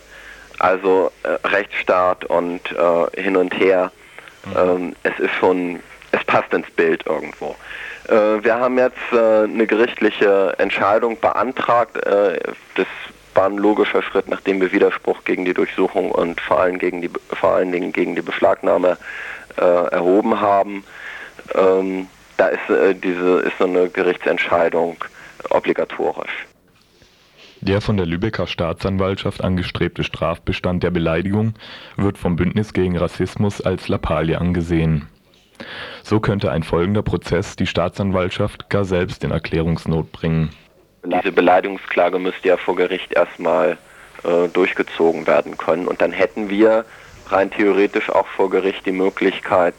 Also 0.58 1.10
äh, 1.24 1.46
Rechtsstaat 1.48 2.24
und 2.26 2.60
äh, 2.70 3.20
hin 3.20 3.36
und 3.36 3.58
her, 3.58 3.90
mhm. 4.44 4.52
ähm, 4.56 4.96
es 5.02 5.18
ist 5.18 5.34
schon, 5.34 5.80
es 6.12 6.22
passt 6.24 6.52
ins 6.52 6.70
Bild 6.70 7.04
irgendwo. 7.06 7.56
Äh, 8.08 8.44
wir 8.44 8.54
haben 8.54 8.78
jetzt 8.78 8.96
eine 9.12 9.66
gerichtliche 9.66 10.54
Entscheidung 10.58 11.18
beantragt. 11.18 11.96
das 11.96 12.86
war 13.42 13.58
logischer 13.58 14.02
Schritt, 14.02 14.28
nachdem 14.28 14.60
wir 14.60 14.72
Widerspruch 14.72 15.24
gegen 15.24 15.44
die 15.44 15.54
Durchsuchung 15.54 16.10
und 16.10 16.40
vor 16.40 16.60
allem 16.60 16.78
gegen 16.78 17.02
die, 17.02 17.10
vor 17.28 17.54
allen 17.54 17.72
Dingen 17.72 17.92
gegen 17.92 18.14
die 18.14 18.22
Beschlagnahme 18.22 18.96
erhoben 19.56 20.40
haben 20.40 20.82
ähm, 21.54 22.06
da 22.36 22.48
ist, 22.48 22.70
äh, 22.70 22.94
diese, 22.94 23.40
ist 23.40 23.58
so 23.58 23.64
eine 23.64 23.88
Gerichtsentscheidung 23.88 24.96
obligatorisch. 25.50 26.46
Der 27.60 27.80
von 27.80 27.96
der 27.96 28.06
Lübecker 28.06 28.46
Staatsanwaltschaft 28.46 29.42
angestrebte 29.42 30.02
Strafbestand 30.02 30.82
der 30.82 30.90
Beleidigung 30.90 31.54
wird 31.96 32.18
vom 32.18 32.34
Bündnis 32.34 32.72
gegen 32.72 32.96
Rassismus 32.96 33.60
als 33.60 33.86
Lappalie 33.86 34.36
angesehen. 34.36 35.08
So 36.02 36.18
könnte 36.18 36.50
ein 36.50 36.64
folgender 36.64 37.02
Prozess 37.02 37.54
die 37.54 37.68
Staatsanwaltschaft 37.68 38.68
gar 38.68 38.84
selbst 38.84 39.22
in 39.22 39.30
Erklärungsnot 39.30 40.10
bringen. 40.10 40.50
Diese 41.04 41.32
Beleidigungsklage 41.32 42.18
müsste 42.18 42.48
ja 42.48 42.56
vor 42.56 42.76
Gericht 42.76 43.12
erstmal 43.12 43.76
äh, 44.22 44.48
durchgezogen 44.52 45.26
werden 45.26 45.58
können 45.58 45.88
und 45.88 46.00
dann 46.00 46.12
hätten 46.12 46.48
wir 46.48 46.84
rein 47.28 47.50
theoretisch 47.50 48.08
auch 48.10 48.26
vor 48.28 48.50
Gericht 48.50 48.86
die 48.86 48.92
Möglichkeit, 48.92 49.74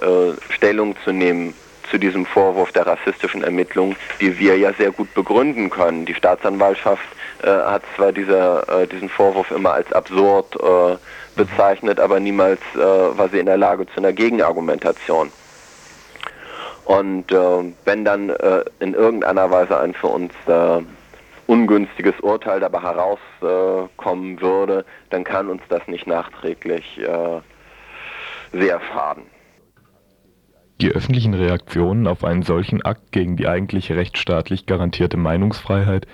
äh, 0.00 0.32
Stellung 0.52 0.96
zu 1.02 1.12
nehmen 1.12 1.54
zu 1.90 1.98
diesem 1.98 2.26
Vorwurf 2.26 2.72
der 2.72 2.86
rassistischen 2.86 3.42
Ermittlung, 3.42 3.96
die 4.20 4.38
wir 4.38 4.56
ja 4.58 4.72
sehr 4.74 4.90
gut 4.90 5.12
begründen 5.14 5.70
können. 5.70 6.04
Die 6.04 6.14
Staatsanwaltschaft 6.14 7.08
äh, 7.42 7.48
hat 7.48 7.82
zwar 7.96 8.12
dieser, 8.12 8.82
äh, 8.82 8.86
diesen 8.86 9.08
Vorwurf 9.08 9.50
immer 9.50 9.72
als 9.72 9.90
absurd 9.92 10.56
äh, 10.56 10.96
bezeichnet, 11.36 11.98
aber 11.98 12.20
niemals 12.20 12.60
äh, 12.74 12.78
war 12.78 13.28
sie 13.30 13.38
in 13.38 13.46
der 13.46 13.56
Lage 13.56 13.86
zu 13.86 13.96
einer 13.96 14.12
Gegenargumentation. 14.12 15.32
Und 16.84 17.30
äh, 17.30 17.72
wenn 17.84 18.04
dann 18.04 18.32
in 18.80 18.94
irgendeiner 18.94 19.50
Weise 19.50 19.78
ein 19.78 19.94
für 19.94 20.08
uns 20.08 20.32
ungünstiges 21.46 22.18
Urteil 22.20 22.60
dabei 22.60 22.80
herauskommen 22.80 24.40
würde, 24.40 24.84
dann 25.10 25.24
kann 25.24 25.48
uns 25.48 25.62
das 25.68 25.86
nicht 25.88 26.06
nachträglich 26.06 27.00
sehr 28.52 28.80
schaden. 28.92 29.24
Die 30.80 30.90
öffentlichen 30.92 31.34
Reaktionen 31.34 32.06
auf 32.06 32.24
einen 32.24 32.42
solchen 32.42 32.82
Akt 32.82 33.12
gegen 33.12 33.36
die 33.36 33.46
eigentlich 33.46 33.92
rechtsstaatlich 33.92 34.64
garantierte 34.64 35.18
Meinungsfreiheit 35.18 36.06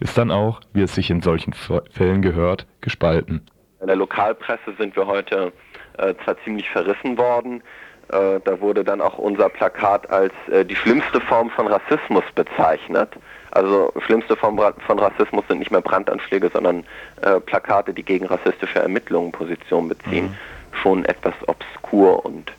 ist 0.00 0.18
dann 0.18 0.32
auch, 0.32 0.60
wie 0.72 0.82
es 0.82 0.94
sich 0.94 1.10
in 1.10 1.22
solchen 1.22 1.52
Fällen 1.52 2.22
gehört, 2.22 2.66
gespalten. 2.80 3.46
In 3.80 3.86
der 3.86 3.94
Lokalpresse 3.94 4.74
sind 4.76 4.96
wir 4.96 5.06
heute 5.06 5.52
äh, 5.98 6.14
zwar 6.24 6.36
ziemlich 6.42 6.68
verrissen 6.68 7.16
worden, 7.16 7.62
äh, 8.10 8.40
da 8.44 8.60
wurde 8.60 8.84
dann 8.84 9.00
auch 9.00 9.18
unser 9.18 9.48
Plakat 9.48 10.08
als 10.10 10.32
äh, 10.50 10.64
die 10.64 10.76
schlimmste 10.76 11.20
Form 11.20 11.50
von 11.50 11.66
Rassismus 11.66 12.24
bezeichnet. 12.34 13.10
Also 13.50 13.92
schlimmste 14.06 14.36
Form 14.36 14.60
von 14.86 14.98
Rassismus 14.98 15.44
sind 15.48 15.58
nicht 15.58 15.70
mehr 15.70 15.80
Brandanschläge, 15.80 16.50
sondern 16.52 16.84
äh, 17.22 17.40
Plakate, 17.40 17.92
die 17.92 18.02
gegen 18.02 18.26
rassistische 18.26 18.78
Ermittlungen 18.78 19.32
Position 19.32 19.88
beziehen. 19.88 20.26
Mhm. 20.26 20.78
Schon 20.82 21.04
etwas 21.04 21.34
obskur 21.46 22.24
und 22.24 22.52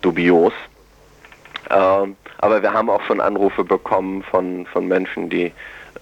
dubios. 0.00 0.52
Ähm, 1.70 2.16
aber 2.38 2.62
wir 2.62 2.72
haben 2.72 2.90
auch 2.90 3.02
schon 3.02 3.20
Anrufe 3.20 3.64
bekommen 3.64 4.22
von, 4.24 4.66
von 4.66 4.88
Menschen, 4.88 5.30
die 5.30 5.52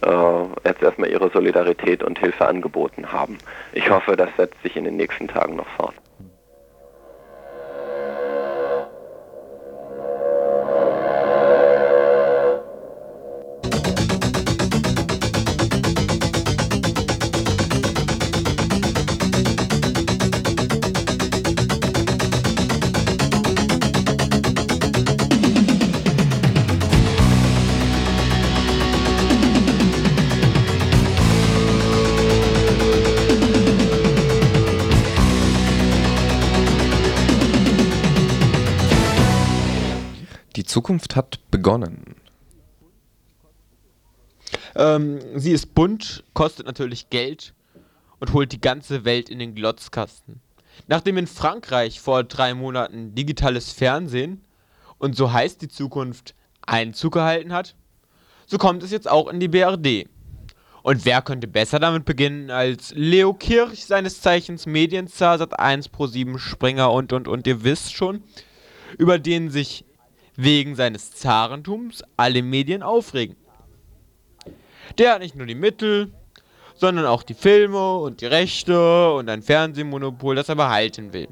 äh, 0.02 0.42
jetzt 0.64 0.82
erstmal 0.82 1.10
ihre 1.10 1.30
Solidarität 1.30 2.02
und 2.02 2.18
Hilfe 2.18 2.46
angeboten 2.46 3.12
haben. 3.12 3.38
Ich 3.72 3.90
hoffe, 3.90 4.16
das 4.16 4.30
setzt 4.36 4.62
sich 4.62 4.76
in 4.76 4.84
den 4.84 4.96
nächsten 4.96 5.28
Tagen 5.28 5.56
noch 5.56 5.68
fort. 5.76 5.94
Zukunft 40.70 41.16
hat 41.16 41.40
begonnen. 41.50 42.14
Ähm, 44.76 45.18
sie 45.34 45.50
ist 45.50 45.74
bunt, 45.74 46.22
kostet 46.32 46.66
natürlich 46.66 47.10
Geld 47.10 47.54
und 48.20 48.32
holt 48.32 48.52
die 48.52 48.60
ganze 48.60 49.04
Welt 49.04 49.28
in 49.28 49.40
den 49.40 49.54
Glotzkasten. 49.54 50.40
Nachdem 50.86 51.16
in 51.16 51.26
Frankreich 51.26 52.00
vor 52.00 52.22
drei 52.22 52.54
Monaten 52.54 53.14
digitales 53.14 53.72
Fernsehen 53.72 54.44
und 54.98 55.16
so 55.16 55.32
heißt 55.32 55.60
die 55.60 55.68
Zukunft 55.68 56.34
Einzug 56.64 57.14
gehalten 57.14 57.52
hat, 57.52 57.74
so 58.46 58.56
kommt 58.56 58.82
es 58.84 58.92
jetzt 58.92 59.10
auch 59.10 59.28
in 59.28 59.40
die 59.40 59.48
BRD. 59.48 60.08
Und 60.82 61.04
wer 61.04 61.20
könnte 61.20 61.48
besser 61.48 61.78
damit 61.78 62.04
beginnen 62.04 62.50
als 62.50 62.92
Leo 62.94 63.34
Kirch, 63.34 63.84
seines 63.84 64.20
Zeichens 64.20 64.66
Medienzar, 64.66 65.36
Sat1 65.38 65.90
Pro 65.90 66.06
7 66.06 66.38
Springer 66.38 66.92
und 66.92 67.12
und 67.12 67.28
und 67.28 67.46
ihr 67.46 67.64
wisst 67.64 67.92
schon, 67.92 68.22
über 68.98 69.18
den 69.18 69.50
sich 69.50 69.84
wegen 70.42 70.74
seines 70.74 71.12
Zarentums 71.12 72.02
alle 72.16 72.42
Medien 72.42 72.82
aufregen. 72.82 73.36
Der 74.98 75.12
hat 75.12 75.20
nicht 75.20 75.36
nur 75.36 75.46
die 75.46 75.54
Mittel, 75.54 76.10
sondern 76.74 77.04
auch 77.04 77.22
die 77.22 77.34
Filme 77.34 77.98
und 77.98 78.22
die 78.22 78.26
Rechte 78.26 79.12
und 79.12 79.28
ein 79.28 79.42
Fernsehmonopol, 79.42 80.34
das 80.34 80.48
er 80.48 80.56
behalten 80.56 81.12
will. 81.12 81.28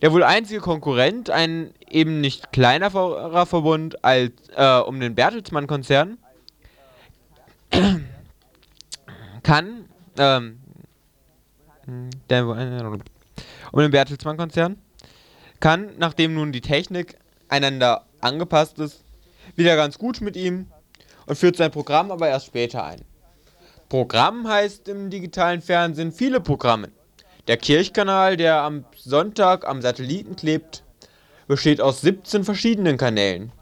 Der 0.00 0.12
wohl 0.12 0.22
einzige 0.22 0.60
Konkurrent, 0.60 1.28
ein 1.28 1.74
eben 1.90 2.22
nicht 2.22 2.52
kleinerer 2.52 3.44
Verbund 3.44 4.02
als 4.02 4.32
äh, 4.56 4.78
um 4.78 4.98
den 4.98 5.14
Bertelsmann-Konzern, 5.14 6.16
kann 9.42 9.84
ähm, 10.16 10.58
der, 12.30 12.46
um 12.46 13.80
den 13.80 13.90
Bertelsmann-Konzern 13.90 14.78
kann, 15.60 15.90
nachdem 15.98 16.32
nun 16.34 16.52
die 16.52 16.62
Technik 16.62 17.16
einander 17.48 18.06
angepasst 18.22 18.78
ist, 18.78 19.04
wieder 19.56 19.76
ganz 19.76 19.98
gut 19.98 20.20
mit 20.20 20.36
ihm 20.36 20.66
und 21.26 21.36
führt 21.36 21.56
sein 21.56 21.70
Programm 21.70 22.10
aber 22.10 22.28
erst 22.28 22.46
später 22.46 22.84
ein. 22.84 23.02
Programm 23.88 24.48
heißt 24.48 24.88
im 24.88 25.10
digitalen 25.10 25.60
Fernsehen 25.60 26.12
viele 26.12 26.40
Programme. 26.40 26.90
Der 27.48 27.56
Kirchkanal, 27.56 28.36
der 28.36 28.62
am 28.62 28.84
Sonntag 28.96 29.66
am 29.66 29.82
Satelliten 29.82 30.36
klebt, 30.36 30.84
besteht 31.48 31.80
aus 31.80 32.00
17 32.00 32.44
verschiedenen 32.44 32.96
Kanälen. 32.96 33.52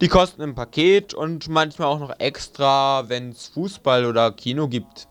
Die 0.00 0.08
kosten 0.08 0.42
im 0.42 0.54
Paket 0.54 1.14
und 1.14 1.48
manchmal 1.48 1.88
auch 1.88 2.00
noch 2.00 2.18
extra, 2.18 3.08
wenn 3.08 3.30
es 3.30 3.48
Fußball 3.48 4.04
oder 4.04 4.32
Kino 4.32 4.68
gibt. 4.68 5.08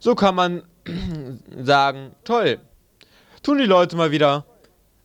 So 0.00 0.14
kann 0.14 0.34
man 0.34 0.62
sagen, 1.62 2.12
toll, 2.24 2.58
tun 3.42 3.58
die 3.58 3.64
Leute 3.64 3.96
mal 3.96 4.10
wieder 4.10 4.44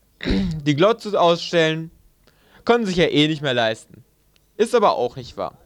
die 0.26 0.76
Glotze 0.76 1.20
ausstellen, 1.20 1.92
können 2.66 2.86
sich 2.86 2.98
ja 2.98 3.06
eh 3.06 3.28
nicht 3.28 3.42
mehr 3.42 3.54
leisten. 3.54 4.04
Ist 4.58 4.76
aber 4.76 4.94
auch 4.94 5.16
nicht 5.16 5.38
wahr. 5.38 5.58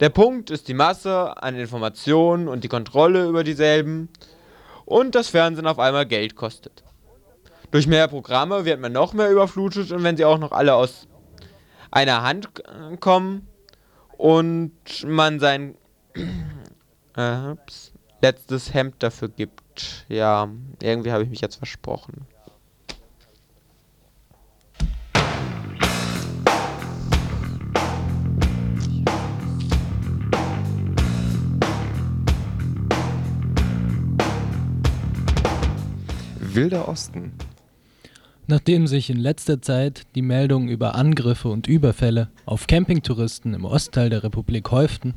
Der 0.00 0.10
Punkt 0.10 0.50
ist 0.50 0.68
die 0.68 0.74
Masse 0.74 1.42
an 1.42 1.56
Informationen 1.56 2.48
und 2.48 2.64
die 2.64 2.68
Kontrolle 2.68 3.26
über 3.26 3.44
dieselben 3.44 4.08
und 4.84 5.14
das 5.14 5.28
Fernsehen 5.28 5.66
auf 5.66 5.78
einmal 5.78 6.06
Geld 6.06 6.36
kostet. 6.36 6.84
Durch 7.70 7.86
mehr 7.86 8.06
Programme 8.06 8.64
wird 8.64 8.80
man 8.80 8.92
noch 8.92 9.12
mehr 9.12 9.30
überflutet 9.30 9.90
und 9.92 10.04
wenn 10.04 10.16
sie 10.16 10.24
auch 10.24 10.38
noch 10.38 10.52
alle 10.52 10.74
aus 10.74 11.08
einer 11.90 12.22
Hand 12.22 12.50
kommen 13.00 13.48
und 14.16 15.04
man 15.04 15.40
sein 15.40 15.76
äh, 17.16 17.54
letztes 18.20 18.74
Hemd 18.74 19.02
dafür 19.02 19.28
gibt. 19.28 20.06
Ja, 20.08 20.48
irgendwie 20.82 21.12
habe 21.12 21.24
ich 21.24 21.30
mich 21.30 21.40
jetzt 21.40 21.56
versprochen. 21.56 22.26
Wilder 36.56 36.88
Osten. 36.88 37.32
Nachdem 38.46 38.86
sich 38.86 39.10
in 39.10 39.18
letzter 39.18 39.60
Zeit 39.60 40.06
die 40.14 40.22
Meldungen 40.22 40.68
über 40.68 40.94
Angriffe 40.94 41.48
und 41.48 41.66
Überfälle 41.66 42.28
auf 42.46 42.66
Campingtouristen 42.66 43.52
im 43.52 43.66
Ostteil 43.66 44.08
der 44.08 44.22
Republik 44.22 44.70
häuften, 44.70 45.12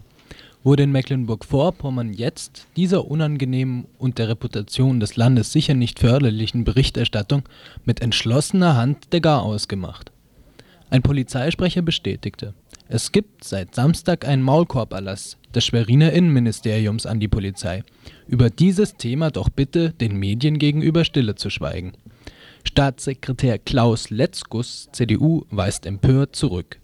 wurde 0.63 0.83
in 0.83 0.91
Mecklenburg-Vorpommern 0.91 2.11
jetzt 2.11 2.67
dieser 2.75 3.09
unangenehmen 3.09 3.85
und 3.97 4.17
der 4.17 4.27
Reputation 4.27 4.99
des 4.99 5.15
Landes 5.15 5.53
sicher 5.53 5.75
nicht 5.75 5.99
förderlichen 5.99 6.65
Berichterstattung 6.65 7.43
mit 7.85 8.01
entschlossener 8.01 8.75
Hand 8.75 9.13
der 9.13 9.21
Garaus 9.21 9.69
gemacht. 9.69 10.11
Ein 10.89 11.03
Polizeisprecher 11.03 11.81
bestätigte, 11.81 12.53
es 12.91 13.11
gibt 13.11 13.43
seit 13.43 13.75
Samstag 13.75 14.27
einen 14.27 14.41
Maulkorberlass 14.41 15.37
des 15.53 15.63
Schweriner 15.63 16.11
Innenministeriums 16.11 17.05
an 17.05 17.19
die 17.19 17.27
Polizei, 17.27 17.83
über 18.27 18.49
dieses 18.49 18.95
Thema 18.95 19.29
doch 19.29 19.49
bitte 19.49 19.91
den 19.91 20.17
Medien 20.17 20.57
gegenüber 20.57 21.05
stille 21.05 21.35
zu 21.35 21.51
schweigen. 21.51 21.93
Staatssekretär 22.63 23.59
Klaus 23.59 24.09
Letzkus, 24.09 24.89
CDU, 24.91 25.45
weist 25.51 25.85
empört 25.85 26.35
zurück. 26.35 26.79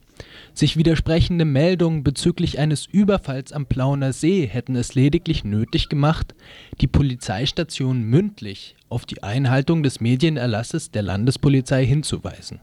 Sich 0.54 0.78
widersprechende 0.78 1.44
Meldungen 1.44 2.04
bezüglich 2.04 2.60
eines 2.60 2.86
Überfalls 2.86 3.52
am 3.52 3.66
Plauner 3.66 4.14
See 4.14 4.46
hätten 4.46 4.76
es 4.76 4.94
lediglich 4.94 5.44
nötig 5.44 5.90
gemacht, 5.90 6.36
die 6.82 6.88
Polizeistation 6.88 8.04
mündlich 8.04 8.76
auf 8.90 9.08
die 9.08 9.24
Einhaltung 9.24 9.82
des 9.82 10.02
Medienerlasses 10.02 10.92
der 10.92 11.02
Landespolizei 11.02 11.84
hinzuweisen. 11.84 12.60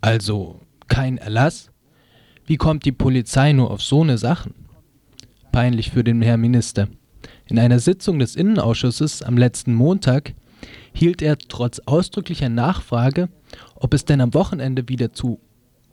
Also 0.00 0.60
kein 0.86 1.18
Erlass? 1.18 1.72
Wie 2.48 2.56
kommt 2.56 2.86
die 2.86 2.92
Polizei 2.92 3.52
nur 3.52 3.70
auf 3.70 3.82
so 3.82 4.00
eine 4.00 4.16
Sachen? 4.16 4.54
Peinlich 5.52 5.90
für 5.90 6.02
den 6.02 6.22
Herrn 6.22 6.40
Minister. 6.40 6.88
In 7.46 7.58
einer 7.58 7.78
Sitzung 7.78 8.18
des 8.18 8.36
Innenausschusses 8.36 9.22
am 9.22 9.36
letzten 9.36 9.74
Montag 9.74 10.32
hielt 10.94 11.20
er 11.20 11.36
trotz 11.36 11.78
ausdrücklicher 11.80 12.48
Nachfrage, 12.48 13.28
ob 13.74 13.92
es 13.92 14.06
denn 14.06 14.22
am 14.22 14.32
Wochenende 14.32 14.88
wieder 14.88 15.12
zu 15.12 15.40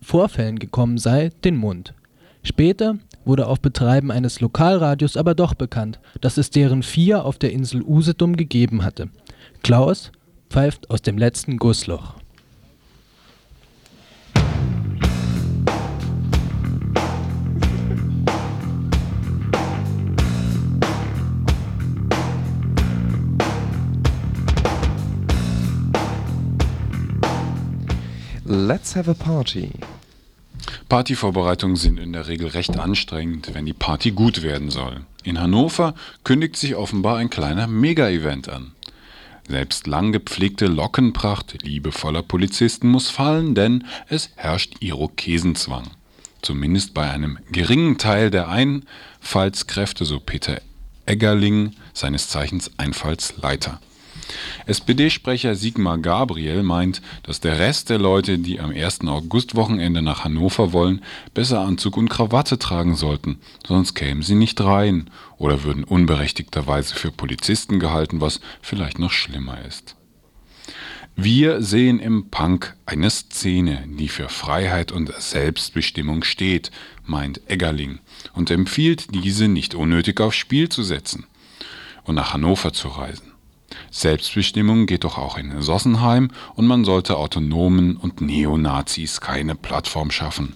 Vorfällen 0.02 0.58
gekommen 0.58 0.98
sei, 0.98 1.30
den 1.44 1.58
Mund. 1.58 1.94
Später 2.42 3.00
wurde 3.26 3.48
auf 3.48 3.60
Betreiben 3.60 4.10
eines 4.10 4.40
Lokalradios 4.40 5.18
aber 5.18 5.36
doch 5.36 5.56
bekannt, 5.56 6.00
dass 6.22 6.38
es 6.38 6.52
deren 6.52 6.84
vier 6.84 7.26
auf 7.26 7.38
der 7.38 7.52
Insel 7.52 7.82
Usedom 7.82 8.38
gegeben 8.38 8.86
hatte. 8.86 9.10
Klaus 9.62 10.14
pfeift 10.50 10.90
aus 10.90 11.02
dem 11.02 11.18
letzten 11.18 11.58
Gussloch. 11.58 12.16
Let's 28.48 28.96
have 28.96 29.10
a 29.10 29.16
party. 29.16 29.72
Partyvorbereitungen 30.88 31.78
sind 31.78 32.00
in 32.00 32.14
der 32.14 32.28
Regel 32.28 32.50
recht 32.50 32.78
anstrengend, 32.78 33.56
wenn 33.56 33.66
die 33.66 33.74
Party 33.74 34.12
gut 34.12 34.44
werden 34.44 34.70
soll. 34.70 35.02
In 35.24 35.40
Hannover 35.40 35.96
kündigt 36.24 36.56
sich 36.56 36.76
offenbar 36.76 37.18
ein 37.18 37.32
kleiner 37.32 37.66
Mega-Event 37.66 38.50
an. 38.50 38.74
Selbst 39.48 39.88
lang 39.88 40.12
gepflegte 40.12 40.68
Lockenpracht 40.68 41.64
liebevoller 41.64 42.22
Polizisten 42.22 42.88
muss 42.88 43.10
fallen, 43.10 43.56
denn 43.56 43.84
es 44.10 44.30
herrscht 44.36 44.76
Irokesenzwang. 44.80 45.90
Zumindest 46.44 46.94
bei 46.94 47.10
einem 47.10 47.40
geringen 47.52 47.98
Teil 47.98 48.30
der 48.30 48.50
Einfallskräfte, 48.50 50.06
so 50.06 50.20
Peter 50.20 50.62
Eggerling, 51.08 51.72
seines 51.94 52.30
Zeichens 52.30 52.70
Einfallsleiter. 52.78 53.82
SPD-Sprecher 54.66 55.56
Sigmar 55.56 55.98
Gabriel 55.98 56.64
meint, 56.64 57.02
dass 57.24 57.40
der 57.40 57.60
Rest 57.60 57.90
der 57.90 58.00
Leute, 58.00 58.40
die 58.40 58.60
am 58.60 58.72
1. 58.72 59.02
August-Wochenende 59.02 60.02
nach 60.02 60.24
Hannover 60.24 60.74
wollen, 60.74 61.02
besser 61.34 61.62
Anzug 61.62 61.98
und 61.98 62.10
Krawatte 62.10 62.58
tragen 62.58 62.96
sollten, 62.96 63.40
sonst 63.66 63.94
kämen 63.94 64.24
sie 64.24 64.36
nicht 64.36 64.62
rein 64.62 65.10
oder 65.38 65.64
würden 65.64 65.84
unberechtigterweise 65.84 66.96
für 66.96 67.12
Polizisten 67.12 67.80
gehalten, 67.80 68.22
was 68.22 68.40
vielleicht 68.62 69.00
noch 69.00 69.12
schlimmer 69.12 69.64
ist. 69.66 69.96
Wir 71.18 71.62
sehen 71.62 72.00
im 72.00 72.30
Punk 72.30 72.76
eine 72.86 73.10
Szene, 73.10 73.86
die 73.88 74.10
für 74.10 74.28
Freiheit 74.28 74.92
und 74.92 75.14
Selbstbestimmung 75.18 76.26
steht, 76.26 76.72
meint 77.06 77.40
Eggerling 77.50 78.00
und 78.34 78.52
empfiehlt, 78.52 79.08
diese 79.14 79.48
nicht 79.48 79.76
unnötig 79.76 80.20
aufs 80.20 80.36
Spiel 80.36 80.68
zu 80.68 80.84
setzen 80.84 81.26
und 82.04 82.16
nach 82.16 82.34
Hannover 82.34 82.74
zu 82.74 82.90
reisen. 82.90 83.25
Selbstbestimmung 83.96 84.88
geht 84.88 85.06
doch 85.06 85.18
auch 85.18 85.38
in 85.38 85.62
Sossenheim 85.62 86.30
und 86.56 86.68
man 86.68 86.84
sollte 86.84 87.16
Autonomen 87.16 87.96
und 87.96 88.20
Neonazis 88.20 89.22
keine 89.22 89.56
Plattform 89.56 90.12
schaffen. 90.12 90.54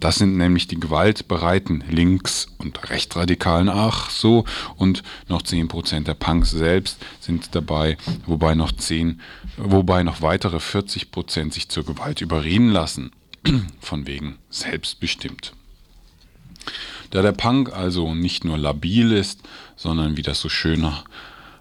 Das 0.00 0.16
sind 0.16 0.36
nämlich 0.36 0.66
die 0.66 0.80
gewaltbereiten 0.80 1.84
Links- 1.88 2.48
und 2.58 2.90
Rechtsradikalen, 2.90 3.68
ach 3.68 4.10
so, 4.10 4.44
und 4.74 5.04
noch 5.28 5.42
10% 5.42 6.02
der 6.02 6.14
Punks 6.14 6.50
selbst 6.50 6.98
sind 7.20 7.54
dabei, 7.54 7.96
wobei 8.26 8.56
noch 8.56 8.72
10, 8.72 9.20
wobei 9.56 10.02
noch 10.02 10.20
weitere 10.20 10.56
40% 10.56 11.52
sich 11.52 11.68
zur 11.68 11.84
Gewalt 11.84 12.22
überreden 12.22 12.70
lassen. 12.70 13.12
Von 13.80 14.08
wegen 14.08 14.36
selbstbestimmt. 14.50 15.52
Da 17.12 17.22
der 17.22 17.32
Punk 17.32 17.72
also 17.72 18.16
nicht 18.16 18.44
nur 18.44 18.58
labil 18.58 19.12
ist, 19.12 19.42
sondern 19.76 20.16
wie 20.16 20.22
das 20.22 20.40
so 20.40 20.48
schön 20.48 20.80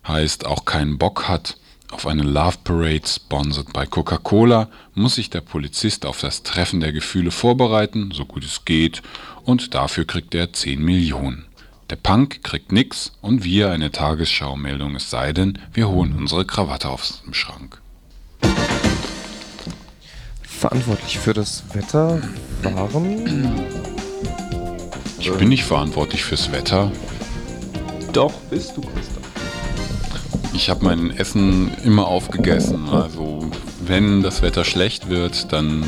heißt, 0.08 0.46
auch 0.46 0.66
keinen 0.66 0.98
Bock 0.98 1.28
hat 1.28 1.58
auf 1.94 2.08
eine 2.08 2.24
Love 2.24 2.58
Parade 2.64 3.08
sponsored 3.08 3.72
bei 3.72 3.86
Coca-Cola, 3.86 4.68
muss 4.96 5.16
sich 5.16 5.30
der 5.30 5.42
Polizist 5.42 6.06
auf 6.06 6.20
das 6.20 6.44
Treffen 6.44 6.80
der 6.80 6.92
Gefühle 6.92 7.32
vorbereiten, 7.32 8.12
so 8.12 8.26
gut 8.26 8.44
es 8.44 8.66
geht, 8.66 9.04
und 9.44 9.76
dafür 9.76 10.06
kriegt 10.06 10.34
er 10.34 10.52
10 10.52 10.82
Millionen. 10.82 11.46
Der 11.90 11.96
Punk 11.98 12.44
kriegt 12.44 12.72
nix 12.72 13.12
und 13.22 13.44
wir 13.44 13.70
eine 13.70 13.92
Tagesschau-Meldung, 13.92 14.96
es 14.96 15.10
sei 15.10 15.34
denn, 15.34 15.60
wir 15.74 15.90
holen 15.90 16.16
unsere 16.18 16.46
Krawatte 16.46 16.90
aus 16.90 17.22
dem 17.24 17.34
Schrank. 17.34 17.80
Verantwortlich 20.42 21.20
für 21.20 21.34
das 21.34 21.64
Wetter 21.74 22.22
waren. 22.64 23.62
Ich 25.20 25.32
bin 25.34 25.50
nicht 25.50 25.66
verantwortlich 25.66 26.24
fürs 26.24 26.52
Wetter. 26.52 26.92
Doch, 28.14 28.34
bist 28.50 28.76
du, 28.76 28.82
Christoph. 28.82 29.23
Ich 30.54 30.70
habe 30.70 30.86
mein 30.86 31.12
Essen 31.18 31.72
immer 31.84 32.08
aufgegessen. 32.08 32.90
Also 32.90 33.50
wenn 33.86 34.22
das 34.22 34.42
Wetter 34.42 34.64
schlecht 34.64 35.10
wird, 35.10 35.52
dann 35.52 35.84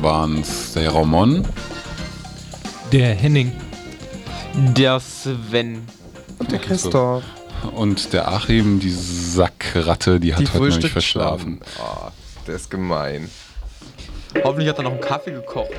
waren 0.00 0.40
es 0.40 0.74
der 0.74 0.94
Ramon. 0.94 1.46
Der 2.92 3.14
Henning. 3.14 3.52
Der 4.54 5.00
Sven. 5.00 5.82
Und 6.38 6.52
der 6.52 6.58
Christoph. 6.58 7.24
Und 7.74 8.12
der 8.12 8.28
Achim, 8.28 8.80
die 8.80 8.90
Sackratte, 8.90 10.20
die 10.20 10.34
hat 10.34 10.40
Die 10.40 10.46
heute 10.46 10.58
frühstückt 10.58 10.92
verschlafen. 10.92 11.60
Oh, 11.80 12.08
der 12.46 12.56
ist 12.56 12.70
gemein. 12.70 13.30
Hoffentlich 14.42 14.68
hat 14.68 14.78
er 14.78 14.84
noch 14.84 14.92
einen 14.92 15.00
Kaffee 15.00 15.32
gekocht. 15.32 15.70